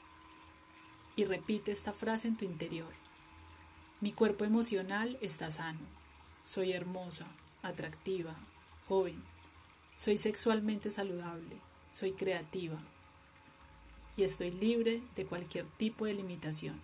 Y 1.15 1.25
repite 1.25 1.71
esta 1.71 1.93
frase 1.93 2.27
en 2.27 2.37
tu 2.37 2.45
interior. 2.45 2.91
Mi 3.99 4.13
cuerpo 4.13 4.45
emocional 4.45 5.17
está 5.21 5.51
sano. 5.51 5.79
Soy 6.43 6.73
hermosa, 6.73 7.27
atractiva, 7.61 8.35
joven, 8.87 9.21
soy 9.93 10.17
sexualmente 10.17 10.89
saludable, 10.89 11.57
soy 11.91 12.13
creativa 12.13 12.79
y 14.17 14.23
estoy 14.23 14.51
libre 14.51 15.01
de 15.15 15.25
cualquier 15.25 15.65
tipo 15.77 16.05
de 16.05 16.13
limitación. 16.13 16.79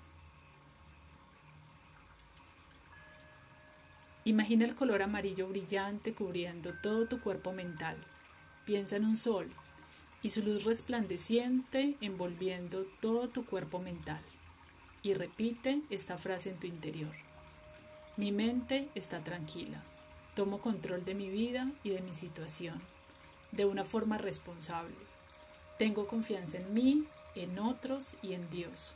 Imagina 4.23 4.65
el 4.65 4.75
color 4.75 5.01
amarillo 5.01 5.47
brillante 5.47 6.13
cubriendo 6.13 6.73
todo 6.81 7.07
tu 7.07 7.21
cuerpo 7.21 7.53
mental. 7.53 7.97
Piensa 8.65 8.97
en 8.97 9.05
un 9.05 9.17
sol 9.17 9.49
y 10.23 10.29
su 10.29 10.43
luz 10.43 10.63
resplandeciente 10.63 11.95
envolviendo 12.01 12.85
todo 13.01 13.29
tu 13.29 13.45
cuerpo 13.45 13.79
mental. 13.79 14.21
Y 15.03 15.13
repite 15.13 15.81
esta 15.89 16.17
frase 16.17 16.49
en 16.49 16.57
tu 16.57 16.67
interior. 16.67 17.13
Mi 18.17 18.31
mente 18.31 18.89
está 18.95 19.23
tranquila. 19.23 19.83
Tomo 20.35 20.59
control 20.59 21.05
de 21.05 21.15
mi 21.15 21.29
vida 21.29 21.71
y 21.83 21.91
de 21.91 22.01
mi 22.01 22.13
situación 22.13 22.81
de 23.51 23.65
una 23.65 23.85
forma 23.85 24.17
responsable. 24.17 24.95
Tengo 25.77 26.07
confianza 26.07 26.57
en 26.57 26.73
mí, 26.73 27.05
en 27.35 27.59
otros 27.59 28.15
y 28.21 28.33
en 28.33 28.49
Dios. 28.49 28.93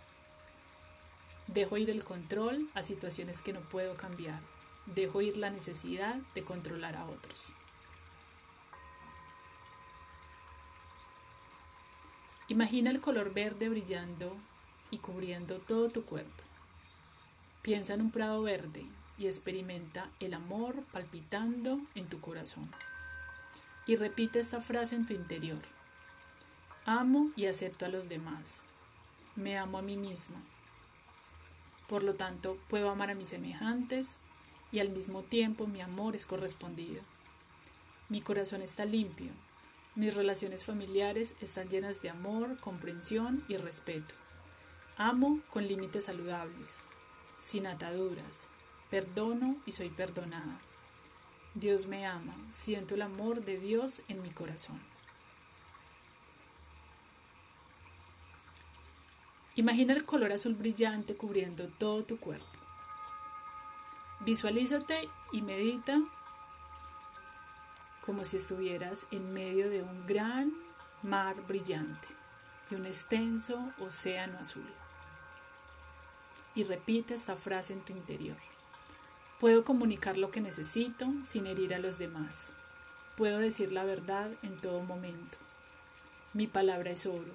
Dejo 1.48 1.78
ir 1.78 1.90
el 1.90 2.04
control 2.04 2.70
a 2.74 2.82
situaciones 2.82 3.42
que 3.42 3.54
no 3.54 3.62
puedo 3.62 3.96
cambiar. 3.96 4.40
Dejo 4.88 5.22
ir 5.22 5.38
la 5.38 5.50
necesidad 5.50 6.16
de 6.34 6.44
controlar 6.44 6.96
a 6.96 7.06
otros. 7.06 7.54
Imagina 12.52 12.92
el 12.92 13.00
color 13.00 13.34
verde 13.34 13.70
brillando 13.70 14.36
y 14.90 14.98
cubriendo 14.98 15.60
todo 15.60 15.88
tu 15.88 16.04
cuerpo. 16.04 16.44
Piensa 17.62 17.94
en 17.94 18.02
un 18.02 18.12
prado 18.12 18.42
verde, 18.42 18.86
y 19.18 19.28
experimenta 19.28 20.10
el 20.20 20.34
amor 20.34 20.84
palpitando 20.92 21.80
en 21.96 22.08
tu 22.08 22.20
corazón. 22.20 22.70
Y 23.88 23.96
repite 23.96 24.40
esta 24.40 24.60
frase 24.60 24.96
en 24.96 25.06
tu 25.06 25.14
interior. 25.14 25.62
Amo 26.86 27.32
y 27.38 27.46
acepto 27.46 27.86
a 27.86 27.88
los 27.88 28.10
demás. 28.10 28.64
Me 29.38 29.58
amo 29.58 29.78
a 29.78 29.82
mí 29.82 29.96
misma. 29.96 30.42
Por 31.88 32.04
lo 32.04 32.16
tanto, 32.16 32.58
puedo 32.68 32.90
amar 32.90 33.12
a 33.12 33.16
mis 33.16 33.30
semejantes 33.30 34.18
y 34.74 34.80
al 34.80 34.90
mismo 34.90 35.24
tiempo 35.24 35.68
mi 35.68 35.80
amor 35.80 36.18
es 36.18 36.26
correspondido. 36.26 37.02
Mi 38.10 38.20
corazón 38.20 38.62
está 38.62 38.84
limpio. 38.84 39.32
Mis 39.96 40.16
relaciones 40.16 40.64
familiares 40.64 41.34
están 41.42 41.68
llenas 41.68 42.02
de 42.02 42.10
amor, 42.10 42.58
comprensión 42.60 43.44
y 43.50 43.58
respeto. 43.58 44.16
Amo 44.98 45.42
con 45.50 45.68
límites 45.68 46.06
saludables, 46.06 46.84
sin 47.40 47.68
ataduras, 47.68 48.48
Perdono 48.92 49.56
y 49.66 49.72
soy 49.72 49.90
perdonada. 49.90 50.60
Dios 51.56 51.88
me 51.88 52.06
ama, 52.06 52.36
siento 52.50 52.96
el 52.96 53.02
amor 53.02 53.46
de 53.46 53.58
Dios 53.58 54.02
en 54.10 54.22
mi 54.22 54.32
corazón. 54.32 54.82
Imagina 59.56 59.94
el 59.94 60.04
color 60.04 60.34
azul 60.34 60.56
brillante 60.56 61.16
cubriendo 61.16 61.70
todo 61.70 62.04
tu 62.04 62.20
cuerpo. 62.20 62.46
Visualízate 64.22 65.08
y 65.32 65.42
medita 65.42 66.02
como 68.06 68.26
si 68.26 68.38
estuvieras 68.38 69.06
en 69.12 69.34
medio 69.34 69.70
de 69.70 69.84
un 69.84 70.08
gran 70.08 70.54
mar 71.04 71.36
brillante 71.48 72.08
y 72.70 72.76
un 72.76 72.86
extenso 72.86 73.72
océano 73.80 74.40
azul. 74.40 74.68
Y 76.56 76.64
repite 76.64 77.14
esta 77.14 77.36
frase 77.36 77.74
en 77.74 77.82
tu 77.82 77.94
interior. 77.94 78.38
Puedo 79.40 79.64
comunicar 79.64 80.18
lo 80.18 80.32
que 80.32 80.42
necesito 80.42 81.08
sin 81.24 81.48
herir 81.48 81.74
a 81.74 81.80
los 81.80 81.98
demás. 81.98 82.54
Puedo 83.18 83.40
decir 83.40 83.72
la 83.72 83.84
verdad 83.84 84.32
en 84.44 84.60
todo 84.60 84.82
momento. 84.82 85.38
Mi 86.34 86.48
palabra 86.48 86.92
es 86.92 87.06
oro. 87.06 87.34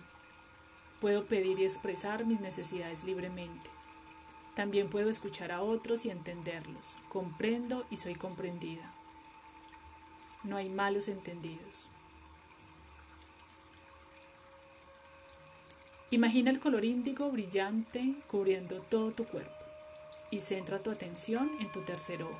Puedo 1.00 1.26
pedir 1.26 1.58
y 1.58 1.64
expresar 1.64 2.24
mis 2.24 2.40
necesidades 2.40 3.04
libremente. 3.04 3.70
También 4.54 4.88
puedo 4.88 5.10
escuchar 5.10 5.52
a 5.52 5.62
otros 5.62 6.06
y 6.06 6.10
entenderlos. 6.10 6.96
Comprendo 7.10 7.86
y 7.90 7.98
soy 7.98 8.14
comprendida. 8.14 8.95
No 10.46 10.56
hay 10.56 10.68
malos 10.68 11.08
entendidos. 11.08 11.88
Imagina 16.10 16.50
el 16.50 16.60
color 16.60 16.84
índigo 16.84 17.30
brillante 17.30 18.14
cubriendo 18.28 18.80
todo 18.82 19.10
tu 19.10 19.24
cuerpo 19.24 19.50
y 20.30 20.38
centra 20.38 20.80
tu 20.80 20.90
atención 20.90 21.50
en 21.60 21.70
tu 21.72 21.80
tercer 21.80 22.22
ojo. 22.22 22.38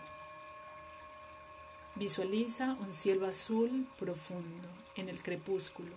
Visualiza 1.97 2.77
un 2.81 2.95
cielo 2.95 3.27
azul 3.27 3.89
profundo 3.99 4.69
en 4.95 5.09
el 5.09 5.21
crepúsculo 5.21 5.97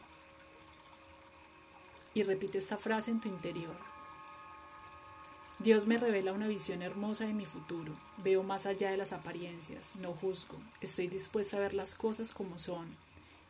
y 2.15 2.23
repite 2.23 2.57
esta 2.57 2.77
frase 2.77 3.11
en 3.11 3.21
tu 3.21 3.27
interior. 3.27 3.88
Dios 5.59 5.87
me 5.87 5.97
revela 5.97 6.31
una 6.31 6.47
visión 6.47 6.81
hermosa 6.81 7.25
de 7.25 7.33
mi 7.33 7.45
futuro. 7.45 7.93
Veo 8.23 8.43
más 8.43 8.65
allá 8.65 8.91
de 8.91 8.97
las 8.97 9.11
apariencias, 9.11 9.93
no 9.97 10.13
juzgo, 10.13 10.57
estoy 10.79 11.07
dispuesta 11.07 11.57
a 11.57 11.59
ver 11.59 11.73
las 11.73 11.95
cosas 11.95 12.31
como 12.31 12.57
son 12.57 12.95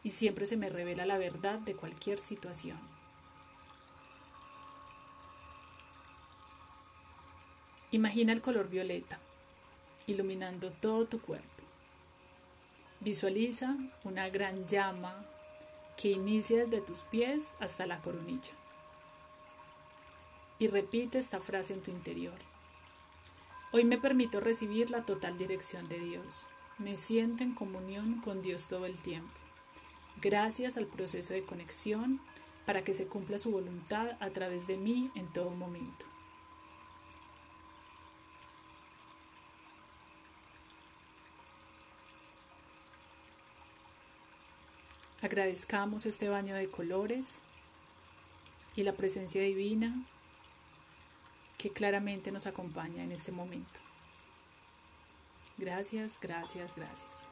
y 0.03 0.09
siempre 0.09 0.47
se 0.47 0.57
me 0.57 0.69
revela 0.69 1.05
la 1.05 1.19
verdad 1.19 1.59
de 1.59 1.75
cualquier 1.75 2.17
situación. 2.17 2.79
Imagina 7.91 8.33
el 8.33 8.41
color 8.41 8.69
violeta, 8.69 9.19
iluminando 10.07 10.71
todo 10.71 11.05
tu 11.05 11.21
cuerpo. 11.21 11.45
Visualiza 13.01 13.77
una 14.03 14.29
gran 14.29 14.65
llama 14.67 15.25
que 15.95 16.09
inicia 16.09 16.65
desde 16.65 16.81
tus 16.81 17.03
pies 17.03 17.55
hasta 17.59 17.85
la 17.85 17.99
coronilla. 18.01 18.58
Y 20.59 20.67
repite 20.67 21.17
esta 21.17 21.39
frase 21.39 21.73
en 21.73 21.81
tu 21.81 21.89
interior. 21.89 22.37
Hoy 23.71 23.85
me 23.85 23.97
permito 23.97 24.41
recibir 24.41 24.89
la 24.89 25.05
total 25.05 25.37
dirección 25.37 25.87
de 25.87 25.99
Dios. 25.99 26.47
Me 26.77 26.97
siento 26.97 27.43
en 27.43 27.53
comunión 27.53 28.19
con 28.21 28.41
Dios 28.41 28.67
todo 28.67 28.85
el 28.85 28.99
tiempo. 28.99 29.31
Gracias 30.21 30.75
al 30.75 30.85
proceso 30.85 31.33
de 31.33 31.43
conexión 31.43 32.19
para 32.65 32.83
que 32.83 32.93
se 32.93 33.07
cumpla 33.07 33.37
su 33.37 33.51
voluntad 33.51 34.17
a 34.19 34.29
través 34.31 34.67
de 34.67 34.75
mí 34.75 35.09
en 35.15 35.31
todo 35.31 35.51
momento. 35.51 36.05
Agradezcamos 45.21 46.05
este 46.05 46.27
baño 46.29 46.55
de 46.55 46.69
colores 46.69 47.39
y 48.75 48.83
la 48.83 48.93
presencia 48.93 49.41
divina 49.41 50.05
que 51.59 51.69
claramente 51.71 52.31
nos 52.31 52.47
acompaña 52.47 53.03
en 53.03 53.11
este 53.11 53.33
momento. 53.33 53.81
Gracias, 55.57 56.17
gracias, 56.21 56.73
gracias. 56.73 57.27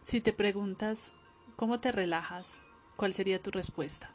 Si 0.00 0.20
te 0.20 0.32
preguntas 0.32 1.14
cómo 1.54 1.78
te 1.78 1.92
relajas, 1.92 2.62
¿cuál 2.96 3.14
sería 3.14 3.40
tu 3.40 3.52
respuesta? 3.52 4.10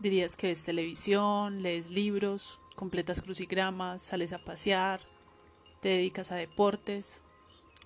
¿Dirías 0.00 0.36
que 0.36 0.48
ves 0.48 0.62
televisión, 0.62 1.62
lees 1.62 1.90
libros, 1.90 2.60
completas 2.76 3.22
crucigramas, 3.22 4.02
sales 4.02 4.34
a 4.34 4.44
pasear, 4.44 5.00
te 5.80 5.88
dedicas 5.88 6.30
a 6.30 6.36
deportes 6.36 7.22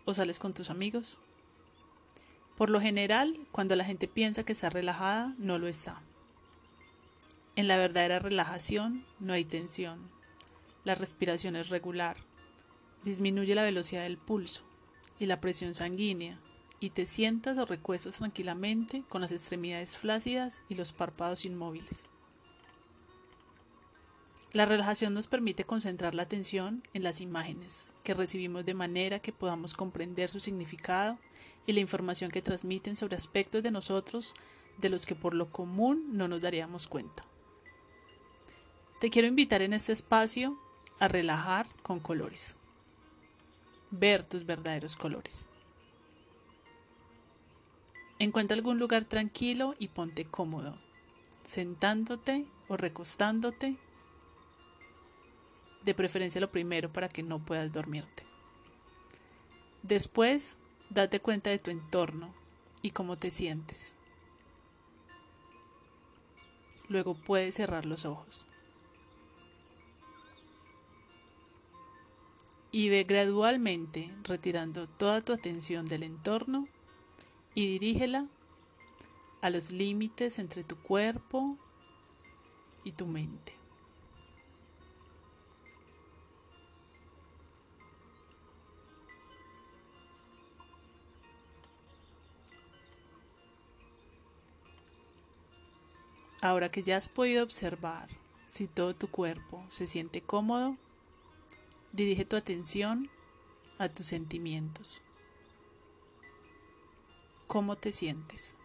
o 0.05 0.15
sales 0.15 0.41
con 0.41 0.53
tus 0.53 0.69
amigos? 0.69 1.19
Por 2.57 2.71
lo 2.71 2.81
general, 2.81 3.39
cuando 3.53 3.77
la 3.77 3.85
gente 3.85 4.09
piensa 4.09 4.43
que 4.43 4.53
está 4.53 4.69
relajada, 4.69 5.33
no 5.39 5.59
lo 5.59 5.69
está. 5.69 6.03
En 7.57 7.69
la 7.69 7.77
verdadera 7.77 8.19
relajación 8.19 9.05
no 9.21 9.33
hay 9.33 9.45
tensión. 9.45 10.11
La 10.83 10.97
respiración 10.97 11.55
es 11.55 11.69
regular. 11.69 12.17
Disminuye 13.05 13.55
la 13.55 13.63
velocidad 13.63 14.03
del 14.03 14.19
pulso 14.19 14.65
y 15.21 15.27
la 15.27 15.41
presión 15.41 15.73
sanguínea 15.75 16.41
y 16.81 16.91
te 16.91 17.07
sientas 17.07 17.57
o 17.57 17.65
recuestas 17.65 18.17
tranquilamente 18.17 19.05
con 19.09 19.21
las 19.21 19.31
extremidades 19.31 19.97
flácidas 19.97 20.65
y 20.69 20.75
los 20.75 20.93
párpados 20.93 21.45
inmóviles. 21.45 22.07
La 24.53 24.67
relajación 24.67 25.15
nos 25.15 25.29
permite 25.29 25.65
concentrar 25.65 26.15
la 26.15 26.25
atención 26.25 26.83
en 26.93 27.05
las 27.05 27.21
imágenes 27.21 27.93
que 28.03 28.15
recibimos 28.15 28.65
de 28.65 28.75
manera 28.75 29.21
que 29.21 29.33
podamos 29.33 29.75
comprender 29.75 30.29
su 30.29 30.41
significado 30.41 31.19
y 31.67 31.73
la 31.73 31.81
información 31.81 32.33
que 32.33 32.43
transmiten 32.43 32.97
sobre 32.97 33.17
aspectos 33.17 33.63
de 33.63 33.71
nosotros 33.71 34.35
de 34.79 34.89
los 34.89 35.07
que 35.07 35.15
por 35.15 35.35
lo 35.35 35.53
común 35.53 36.17
no 36.17 36.27
nos 36.27 36.41
daríamos 36.41 36.89
cuenta. 36.89 37.23
Te 39.05 39.11
quiero 39.11 39.29
invitar 39.29 39.61
en 39.61 39.75
este 39.75 39.93
espacio 39.93 40.59
a 40.99 41.09
relajar 41.09 41.67
con 41.83 42.01
colores, 42.01 42.57
ver 43.91 44.25
tus 44.25 44.47
verdaderos 44.47 44.97
colores. 44.97 45.45
Encuentra 48.19 48.55
algún 48.55 48.79
lugar 48.79 49.05
tranquilo 49.05 49.75
y 49.79 49.89
ponte 49.89 50.25
cómodo, 50.25 50.79
sentándote 51.43 52.47
o 52.69 52.79
recostándote, 52.79 53.77
de 55.85 55.95
preferencia 55.95 56.41
lo 56.41 56.51
primero 56.51 56.91
para 56.91 57.11
que 57.11 57.23
no 57.23 57.45
puedas 57.45 57.71
dormirte. 57.75 58.23
Después, 59.83 60.57
Date 60.89 61.21
cuenta 61.21 61.51
de 61.51 61.59
tu 61.59 61.71
entorno 61.71 62.33
y 62.81 62.93
cómo 62.93 63.19
te 63.19 63.31
sientes. 63.31 63.97
Luego 66.89 67.13
puedes 67.13 67.57
cerrar 67.57 67.85
los 67.85 68.07
ojos. 68.07 68.47
Y 72.77 72.89
ve 72.89 73.05
gradualmente 73.05 74.11
retirando 74.25 74.89
toda 74.89 75.21
tu 75.21 75.33
atención 75.33 75.87
del 75.87 76.03
entorno 76.03 76.67
y 77.55 77.69
dirígela 77.69 78.27
a 79.43 79.51
los 79.51 79.71
límites 79.71 80.41
entre 80.41 80.65
tu 80.65 80.75
cuerpo 80.79 81.57
y 82.83 82.91
tu 82.91 83.07
mente. 83.07 83.53
Ahora 96.43 96.73
que 96.73 96.83
ya 96.83 96.97
has 96.97 97.07
podido 97.07 97.45
observar 97.45 98.09
si 98.47 98.67
todo 98.67 98.97
tu 98.97 99.07
cuerpo 99.07 99.65
se 99.69 99.87
siente 99.87 100.23
cómodo, 100.23 100.77
dirige 101.95 102.25
tu 102.25 102.35
atención 102.35 103.09
a 103.79 103.89
tus 103.89 104.09
sentimientos. 104.09 105.03
¿Cómo 107.47 107.77
te 107.77 107.93
sientes? 107.93 108.59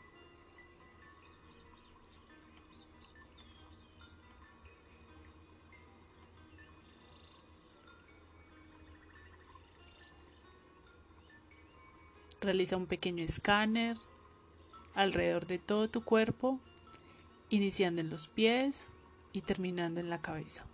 Realiza 12.41 12.77
un 12.77 12.87
pequeño 12.87 13.23
escáner 13.23 13.95
alrededor 14.95 15.45
de 15.45 15.59
todo 15.59 15.87
tu 15.87 16.03
cuerpo 16.03 16.59
iniciando 17.49 18.01
en 18.01 18.09
los 18.09 18.27
pies 18.27 18.89
y 19.33 19.41
terminando 19.41 19.99
en 19.99 20.09
la 20.09 20.19
cabeza. 20.19 20.65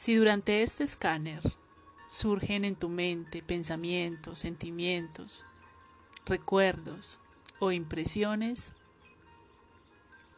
Si 0.00 0.14
durante 0.14 0.62
este 0.62 0.82
escáner 0.82 1.42
surgen 2.08 2.64
en 2.64 2.74
tu 2.74 2.88
mente 2.88 3.42
pensamientos, 3.42 4.38
sentimientos, 4.38 5.44
recuerdos 6.24 7.20
o 7.58 7.70
impresiones, 7.70 8.72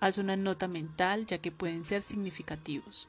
haz 0.01 0.18
una 0.18 0.35
nota 0.37 0.66
mental 0.66 1.29
ya 1.29 1.38
que 1.38 1.53
pueden 1.53 1.85
ser 1.85 2.03
significativos. 2.03 3.09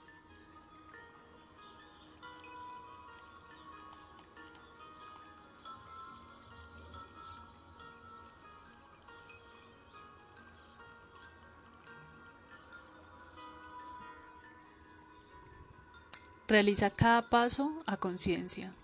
Realiza 16.53 16.91
cada 16.91 17.31
paso 17.31 17.81
a 17.87 17.97
conciencia. 17.97 18.75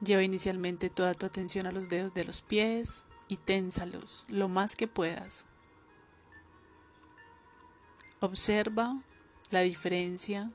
Lleva 0.00 0.22
inicialmente 0.22 0.90
toda 0.90 1.12
tu 1.14 1.26
atención 1.26 1.66
a 1.66 1.72
los 1.72 1.88
dedos 1.88 2.14
de 2.14 2.22
los 2.22 2.40
pies 2.40 3.04
y 3.26 3.38
ténsalos 3.38 4.26
lo 4.28 4.48
más 4.48 4.76
que 4.76 4.86
puedas. 4.86 5.44
Observa 8.20 9.02
la 9.50 9.62
diferencia 9.62 10.52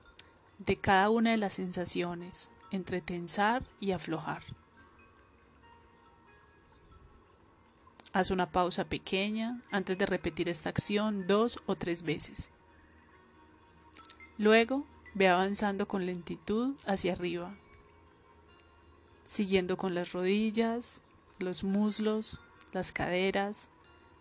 de 0.59 0.77
cada 0.77 1.09
una 1.09 1.31
de 1.31 1.37
las 1.37 1.51
sensaciones 1.51 2.49
entre 2.71 3.01
tensar 3.01 3.65
y 3.81 3.91
aflojar. 3.91 4.43
Haz 8.13 8.31
una 8.31 8.49
pausa 8.49 8.85
pequeña 8.85 9.61
antes 9.71 9.97
de 9.97 10.05
repetir 10.05 10.47
esta 10.47 10.69
acción 10.69 11.27
dos 11.27 11.59
o 11.65 11.75
tres 11.75 12.01
veces. 12.01 12.49
Luego 14.39 14.85
ve 15.15 15.27
avanzando 15.27 15.85
con 15.85 16.05
lentitud 16.05 16.73
hacia 16.87 17.11
arriba, 17.11 17.53
siguiendo 19.25 19.75
con 19.75 19.93
las 19.93 20.13
rodillas, 20.13 21.01
los 21.39 21.65
muslos, 21.65 22.39
las 22.71 22.93
caderas, 22.93 23.67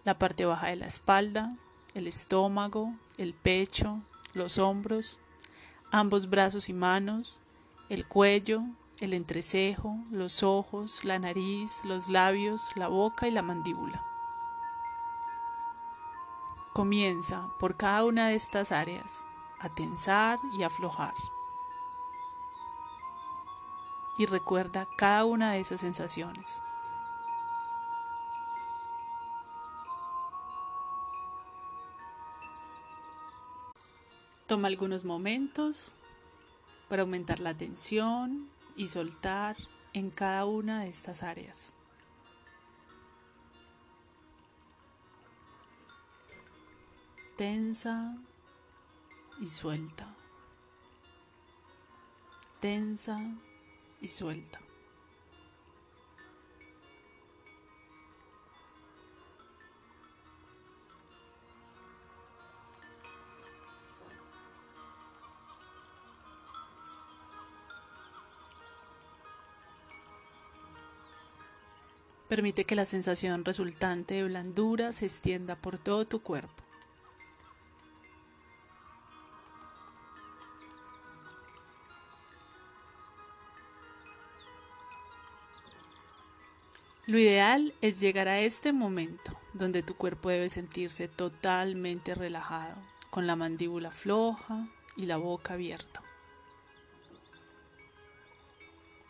la 0.04 0.18
parte 0.18 0.44
baja 0.44 0.66
de 0.66 0.74
la 0.74 0.88
espalda, 0.88 1.56
el 1.94 2.08
estómago, 2.08 2.96
el 3.16 3.32
pecho, 3.32 4.00
los 4.34 4.58
hombros, 4.58 5.20
ambos 5.92 6.28
brazos 6.28 6.68
y 6.68 6.72
manos, 6.72 7.40
el 7.88 8.04
cuello, 8.04 8.64
el 8.98 9.14
entrecejo, 9.14 9.98
los 10.10 10.42
ojos, 10.42 11.04
la 11.04 11.20
nariz, 11.20 11.70
los 11.84 12.08
labios, 12.08 12.60
la 12.74 12.88
boca 12.88 13.28
y 13.28 13.30
la 13.30 13.42
mandíbula. 13.42 14.04
Comienza 16.72 17.46
por 17.60 17.76
cada 17.76 18.04
una 18.04 18.30
de 18.30 18.34
estas 18.34 18.72
áreas 18.72 19.27
a 19.60 19.68
tensar 19.68 20.38
y 20.52 20.62
aflojar. 20.62 21.14
Y 24.18 24.26
recuerda 24.26 24.86
cada 24.96 25.24
una 25.24 25.52
de 25.52 25.60
esas 25.60 25.80
sensaciones. 25.80 26.62
Toma 34.46 34.68
algunos 34.68 35.04
momentos 35.04 35.92
para 36.88 37.02
aumentar 37.02 37.38
la 37.38 37.54
tensión 37.54 38.48
y 38.76 38.88
soltar 38.88 39.56
en 39.92 40.10
cada 40.10 40.46
una 40.46 40.80
de 40.80 40.88
estas 40.88 41.22
áreas. 41.22 41.74
Tensa 47.36 48.16
y 49.40 49.46
suelta. 49.46 50.06
Tensa 52.60 53.20
y 54.00 54.08
suelta. 54.08 54.60
Permite 72.28 72.64
que 72.64 72.74
la 72.74 72.84
sensación 72.84 73.44
resultante 73.44 74.14
de 74.14 74.24
blandura 74.24 74.92
se 74.92 75.06
extienda 75.06 75.56
por 75.56 75.78
todo 75.78 76.06
tu 76.06 76.20
cuerpo. 76.20 76.67
Lo 87.08 87.18
ideal 87.18 87.72
es 87.80 88.00
llegar 88.00 88.28
a 88.28 88.40
este 88.40 88.70
momento 88.70 89.32
donde 89.54 89.82
tu 89.82 89.96
cuerpo 89.96 90.28
debe 90.28 90.50
sentirse 90.50 91.08
totalmente 91.08 92.14
relajado, 92.14 92.76
con 93.08 93.26
la 93.26 93.34
mandíbula 93.34 93.90
floja 93.90 94.68
y 94.94 95.06
la 95.06 95.16
boca 95.16 95.54
abierta. 95.54 96.02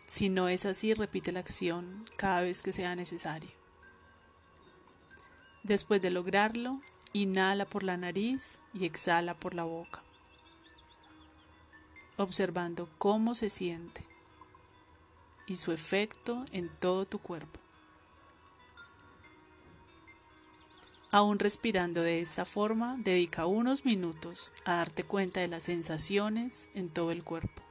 Si 0.07 0.29
no 0.29 0.47
es 0.47 0.65
así, 0.65 0.93
repite 0.93 1.33
la 1.33 1.41
acción 1.41 2.05
cada 2.15 2.39
vez 2.39 2.63
que 2.63 2.71
sea 2.71 2.95
necesario. 2.95 3.51
Después 5.63 6.01
de 6.01 6.09
lograrlo, 6.09 6.79
inhala 7.11 7.65
por 7.65 7.83
la 7.83 7.97
nariz 7.97 8.61
y 8.73 8.85
exhala 8.85 9.33
por 9.33 9.53
la 9.53 9.65
boca, 9.65 10.03
observando 12.15 12.87
cómo 12.97 13.35
se 13.35 13.49
siente 13.49 14.07
y 15.47 15.57
su 15.57 15.73
efecto 15.73 16.45
en 16.53 16.69
todo 16.79 17.05
tu 17.05 17.19
cuerpo. 17.19 17.58
Aún 21.11 21.39
respirando 21.39 22.01
de 22.01 22.19
esta 22.19 22.45
forma, 22.45 22.93
dedica 22.97 23.47
unos 23.47 23.83
minutos 23.83 24.51
a 24.63 24.75
darte 24.75 25.03
cuenta 25.03 25.39
de 25.39 25.47
las 25.47 25.63
sensaciones 25.63 26.69
en 26.75 26.89
todo 26.89 27.11
el 27.11 27.23
cuerpo. 27.23 27.63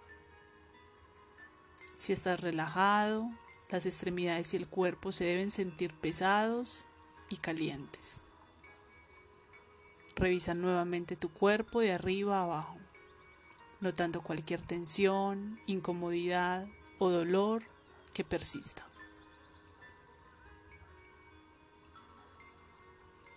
Si 1.94 2.12
estás 2.12 2.40
relajado, 2.40 3.30
las 3.70 3.86
extremidades 3.86 4.54
y 4.54 4.56
el 4.56 4.66
cuerpo 4.66 5.12
se 5.12 5.24
deben 5.24 5.52
sentir 5.52 5.94
pesados 5.94 6.86
y 7.30 7.36
calientes. 7.36 8.24
Revisa 10.16 10.54
nuevamente 10.54 11.14
tu 11.14 11.28
cuerpo 11.28 11.78
de 11.78 11.92
arriba 11.92 12.40
a 12.40 12.42
abajo, 12.42 12.76
notando 13.80 14.20
cualquier 14.20 14.62
tensión, 14.62 15.60
incomodidad 15.66 16.66
o 16.98 17.08
dolor 17.10 17.62
que 18.12 18.24
persista. 18.24 18.87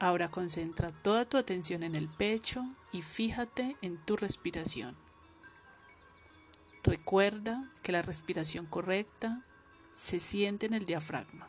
Ahora 0.01 0.31
concentra 0.31 0.89
toda 0.89 1.25
tu 1.25 1.37
atención 1.37 1.83
en 1.83 1.95
el 1.95 2.09
pecho 2.09 2.65
y 2.91 3.03
fíjate 3.03 3.75
en 3.83 3.99
tu 3.99 4.17
respiración. 4.17 4.97
Recuerda 6.83 7.69
que 7.83 7.91
la 7.91 8.01
respiración 8.01 8.65
correcta 8.65 9.45
se 9.93 10.19
siente 10.19 10.65
en 10.65 10.73
el 10.73 10.87
diafragma. 10.87 11.47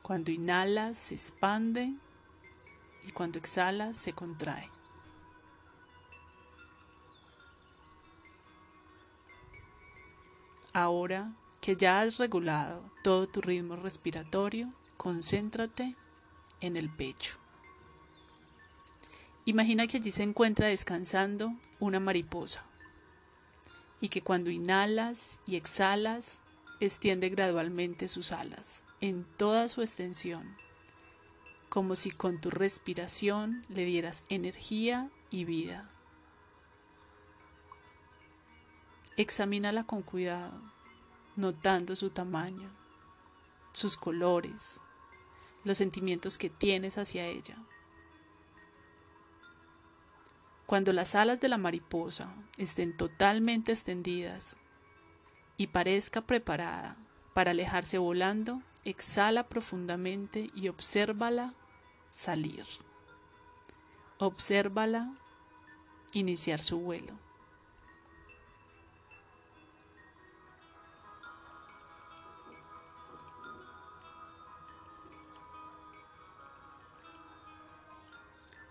Cuando 0.00 0.30
inhalas 0.30 0.96
se 0.96 1.16
expande 1.16 1.92
y 3.06 3.10
cuando 3.10 3.38
exhalas 3.38 3.98
se 3.98 4.14
contrae. 4.14 4.70
Ahora 10.72 11.30
que 11.60 11.76
ya 11.76 12.00
has 12.00 12.16
regulado 12.16 12.90
todo 13.04 13.26
tu 13.26 13.42
ritmo 13.42 13.76
respiratorio, 13.76 14.72
concéntrate 14.96 15.94
en 16.60 16.76
el 16.76 16.90
pecho. 16.90 17.38
Imagina 19.44 19.86
que 19.86 19.98
allí 19.98 20.10
se 20.10 20.24
encuentra 20.24 20.66
descansando 20.66 21.54
una 21.78 22.00
mariposa 22.00 22.64
y 24.00 24.08
que 24.08 24.22
cuando 24.22 24.50
inhalas 24.50 25.40
y 25.46 25.56
exhalas 25.56 26.42
extiende 26.80 27.28
gradualmente 27.28 28.08
sus 28.08 28.32
alas 28.32 28.84
en 29.00 29.24
toda 29.36 29.68
su 29.68 29.82
extensión, 29.82 30.56
como 31.68 31.94
si 31.94 32.10
con 32.10 32.40
tu 32.40 32.50
respiración 32.50 33.64
le 33.68 33.84
dieras 33.84 34.24
energía 34.28 35.10
y 35.30 35.44
vida. 35.44 35.90
Examínala 39.16 39.84
con 39.84 40.02
cuidado, 40.02 40.60
notando 41.36 41.96
su 41.96 42.10
tamaño, 42.10 42.70
sus 43.72 43.96
colores, 43.96 44.80
los 45.66 45.78
sentimientos 45.78 46.38
que 46.38 46.48
tienes 46.48 46.96
hacia 46.96 47.26
ella. 47.26 47.58
Cuando 50.64 50.92
las 50.92 51.14
alas 51.14 51.40
de 51.40 51.48
la 51.48 51.58
mariposa 51.58 52.32
estén 52.56 52.96
totalmente 52.96 53.72
extendidas 53.72 54.56
y 55.56 55.68
parezca 55.68 56.20
preparada 56.20 56.96
para 57.34 57.50
alejarse 57.50 57.98
volando, 57.98 58.62
exhala 58.84 59.48
profundamente 59.48 60.46
y 60.54 60.68
obsérvala 60.68 61.54
salir. 62.10 62.64
Obsérvala 64.18 65.14
iniciar 66.12 66.62
su 66.62 66.78
vuelo. 66.78 67.25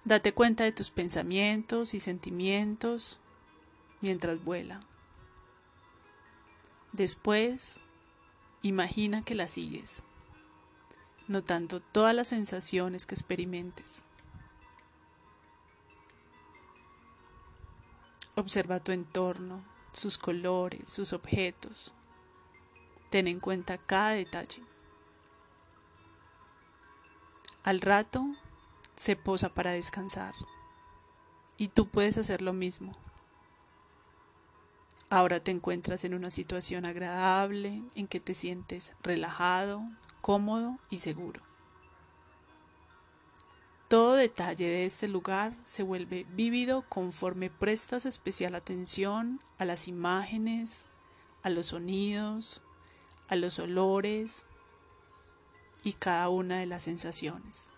Date 0.05 0.35
cuenta 0.35 0.63
de 0.63 0.71
tus 0.71 0.91
pensamientos 0.91 1.95
y 1.95 1.99
sentimientos 1.99 3.19
mientras 4.01 4.43
vuela. 4.43 4.81
Después, 6.91 7.81
imagina 8.61 9.25
que 9.25 9.33
la 9.33 9.47
sigues, 9.47 10.03
notando 11.27 11.79
todas 11.81 12.13
las 12.13 12.27
sensaciones 12.27 13.07
que 13.07 13.15
experimentes. 13.15 14.05
Observa 18.35 18.79
tu 18.79 18.91
entorno, 18.91 19.63
sus 19.91 20.19
colores, 20.19 20.87
sus 20.87 21.13
objetos. 21.13 21.95
Ten 23.09 23.27
en 23.27 23.39
cuenta 23.39 23.79
cada 23.79 24.11
detalle. 24.11 24.61
Al 27.63 27.81
rato 27.81 28.35
se 28.95 29.15
posa 29.15 29.49
para 29.49 29.71
descansar. 29.71 30.33
Y 31.57 31.69
tú 31.69 31.87
puedes 31.87 32.17
hacer 32.17 32.41
lo 32.41 32.53
mismo. 32.53 32.95
Ahora 35.09 35.39
te 35.39 35.51
encuentras 35.51 36.03
en 36.03 36.13
una 36.13 36.29
situación 36.29 36.85
agradable 36.85 37.83
en 37.93 38.07
que 38.07 38.19
te 38.19 38.33
sientes 38.33 38.93
relajado, 39.03 39.83
cómodo 40.21 40.77
y 40.89 40.97
seguro. 40.97 41.41
Todo 43.87 44.15
detalle 44.15 44.67
de 44.67 44.85
este 44.85 45.07
lugar 45.07 45.55
se 45.63 45.83
vuelve 45.83 46.25
vívido 46.31 46.83
conforme 46.89 47.51
prestas 47.51 48.07
especial 48.07 48.55
atención 48.55 49.39
a 49.59 49.65
las 49.65 49.87
imágenes, 49.87 50.87
a 51.43 51.51
los 51.51 51.67
sonidos, 51.67 52.63
a 53.27 53.35
los 53.35 53.59
olores 53.59 54.47
y 55.83 55.93
cada 55.93 56.29
una 56.29 56.57
de 56.57 56.65
las 56.65 56.81
sensaciones. 56.83 57.71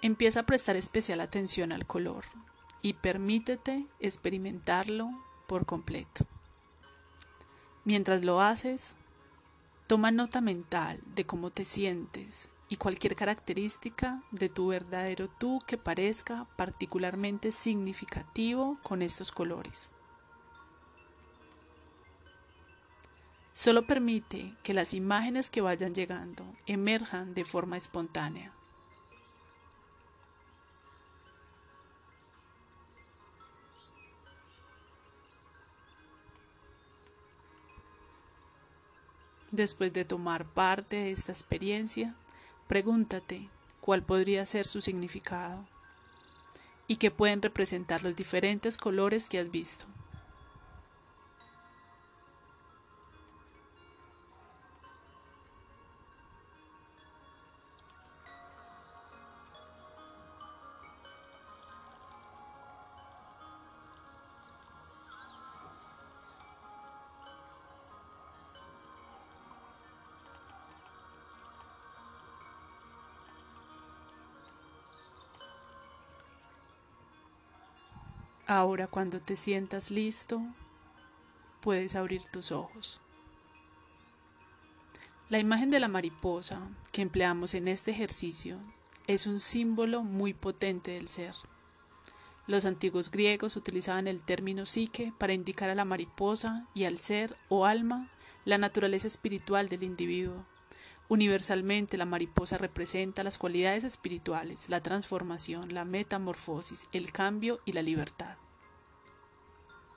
Empieza 0.00 0.40
a 0.40 0.46
prestar 0.46 0.76
especial 0.76 1.20
atención 1.20 1.72
al 1.72 1.84
color 1.84 2.24
y 2.82 2.92
permítete 2.92 3.86
experimentarlo 3.98 5.10
por 5.48 5.66
completo. 5.66 6.24
Mientras 7.84 8.24
lo 8.24 8.40
haces, 8.40 8.94
toma 9.88 10.12
nota 10.12 10.40
mental 10.40 11.00
de 11.16 11.26
cómo 11.26 11.50
te 11.50 11.64
sientes 11.64 12.52
y 12.68 12.76
cualquier 12.76 13.16
característica 13.16 14.22
de 14.30 14.48
tu 14.48 14.68
verdadero 14.68 15.28
tú 15.28 15.60
que 15.66 15.78
parezca 15.78 16.46
particularmente 16.56 17.50
significativo 17.50 18.78
con 18.84 19.02
estos 19.02 19.32
colores. 19.32 19.90
Solo 23.52 23.84
permite 23.84 24.54
que 24.62 24.74
las 24.74 24.94
imágenes 24.94 25.50
que 25.50 25.60
vayan 25.60 25.92
llegando 25.92 26.44
emerjan 26.66 27.34
de 27.34 27.44
forma 27.44 27.76
espontánea. 27.76 28.52
Después 39.58 39.92
de 39.92 40.04
tomar 40.04 40.44
parte 40.44 40.94
de 40.94 41.10
esta 41.10 41.32
experiencia, 41.32 42.14
pregúntate 42.68 43.48
cuál 43.80 44.04
podría 44.04 44.46
ser 44.46 44.68
su 44.68 44.80
significado 44.80 45.66
y 46.86 46.94
qué 46.94 47.10
pueden 47.10 47.42
representar 47.42 48.04
los 48.04 48.14
diferentes 48.14 48.76
colores 48.76 49.28
que 49.28 49.40
has 49.40 49.50
visto. 49.50 49.84
Ahora 78.50 78.86
cuando 78.86 79.20
te 79.20 79.36
sientas 79.36 79.90
listo, 79.90 80.40
puedes 81.60 81.94
abrir 81.94 82.22
tus 82.22 82.50
ojos. 82.50 82.98
La 85.28 85.38
imagen 85.38 85.68
de 85.68 85.78
la 85.78 85.88
mariposa 85.88 86.62
que 86.90 87.02
empleamos 87.02 87.52
en 87.52 87.68
este 87.68 87.90
ejercicio 87.90 88.56
es 89.06 89.26
un 89.26 89.40
símbolo 89.40 90.02
muy 90.02 90.32
potente 90.32 90.92
del 90.92 91.08
ser. 91.08 91.34
Los 92.46 92.64
antiguos 92.64 93.10
griegos 93.10 93.54
utilizaban 93.54 94.08
el 94.08 94.22
término 94.22 94.64
psique 94.64 95.12
para 95.18 95.34
indicar 95.34 95.68
a 95.68 95.74
la 95.74 95.84
mariposa 95.84 96.66
y 96.72 96.84
al 96.84 96.96
ser 96.96 97.36
o 97.50 97.66
alma 97.66 98.08
la 98.46 98.56
naturaleza 98.56 99.08
espiritual 99.08 99.68
del 99.68 99.82
individuo. 99.82 100.46
Universalmente 101.10 101.96
la 101.96 102.04
mariposa 102.04 102.58
representa 102.58 103.24
las 103.24 103.38
cualidades 103.38 103.84
espirituales, 103.84 104.68
la 104.68 104.82
transformación, 104.82 105.72
la 105.72 105.86
metamorfosis, 105.86 106.86
el 106.92 107.12
cambio 107.12 107.60
y 107.64 107.72
la 107.72 107.80
libertad. 107.80 108.36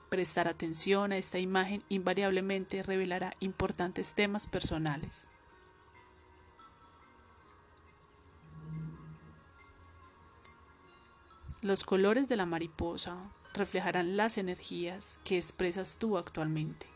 Prestar 0.08 0.48
atención 0.48 1.12
a 1.12 1.18
esta 1.18 1.38
imagen 1.38 1.84
invariablemente 1.90 2.82
revelará 2.82 3.36
importantes 3.40 4.14
temas 4.14 4.46
personales. 4.46 5.28
Los 11.60 11.84
colores 11.84 12.28
de 12.28 12.36
la 12.36 12.46
mariposa 12.46 13.18
reflejarán 13.52 14.16
las 14.16 14.38
energías 14.38 15.20
que 15.24 15.36
expresas 15.36 15.98
tú 15.98 16.16
actualmente. 16.16 16.86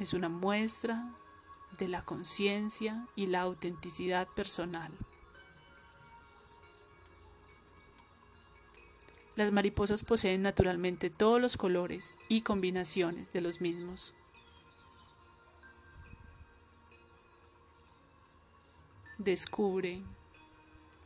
Es 0.00 0.14
una 0.14 0.30
muestra 0.30 1.12
de 1.78 1.86
la 1.86 2.02
conciencia 2.02 3.06
y 3.14 3.26
la 3.26 3.42
autenticidad 3.42 4.26
personal. 4.28 4.90
Las 9.36 9.52
mariposas 9.52 10.06
poseen 10.06 10.40
naturalmente 10.40 11.10
todos 11.10 11.38
los 11.38 11.58
colores 11.58 12.16
y 12.28 12.40
combinaciones 12.40 13.30
de 13.34 13.42
los 13.42 13.60
mismos. 13.60 14.14
Descubre 19.18 20.02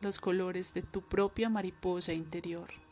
los 0.03 0.21
colores 0.21 0.73
de 0.73 0.83
tu 0.83 1.03
propia 1.03 1.49
mariposa 1.49 2.13
interior. 2.13 2.84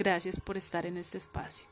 Gracias 0.00 0.40
por 0.40 0.56
estar 0.56 0.86
en 0.86 0.96
este 0.96 1.18
espacio. 1.18 1.69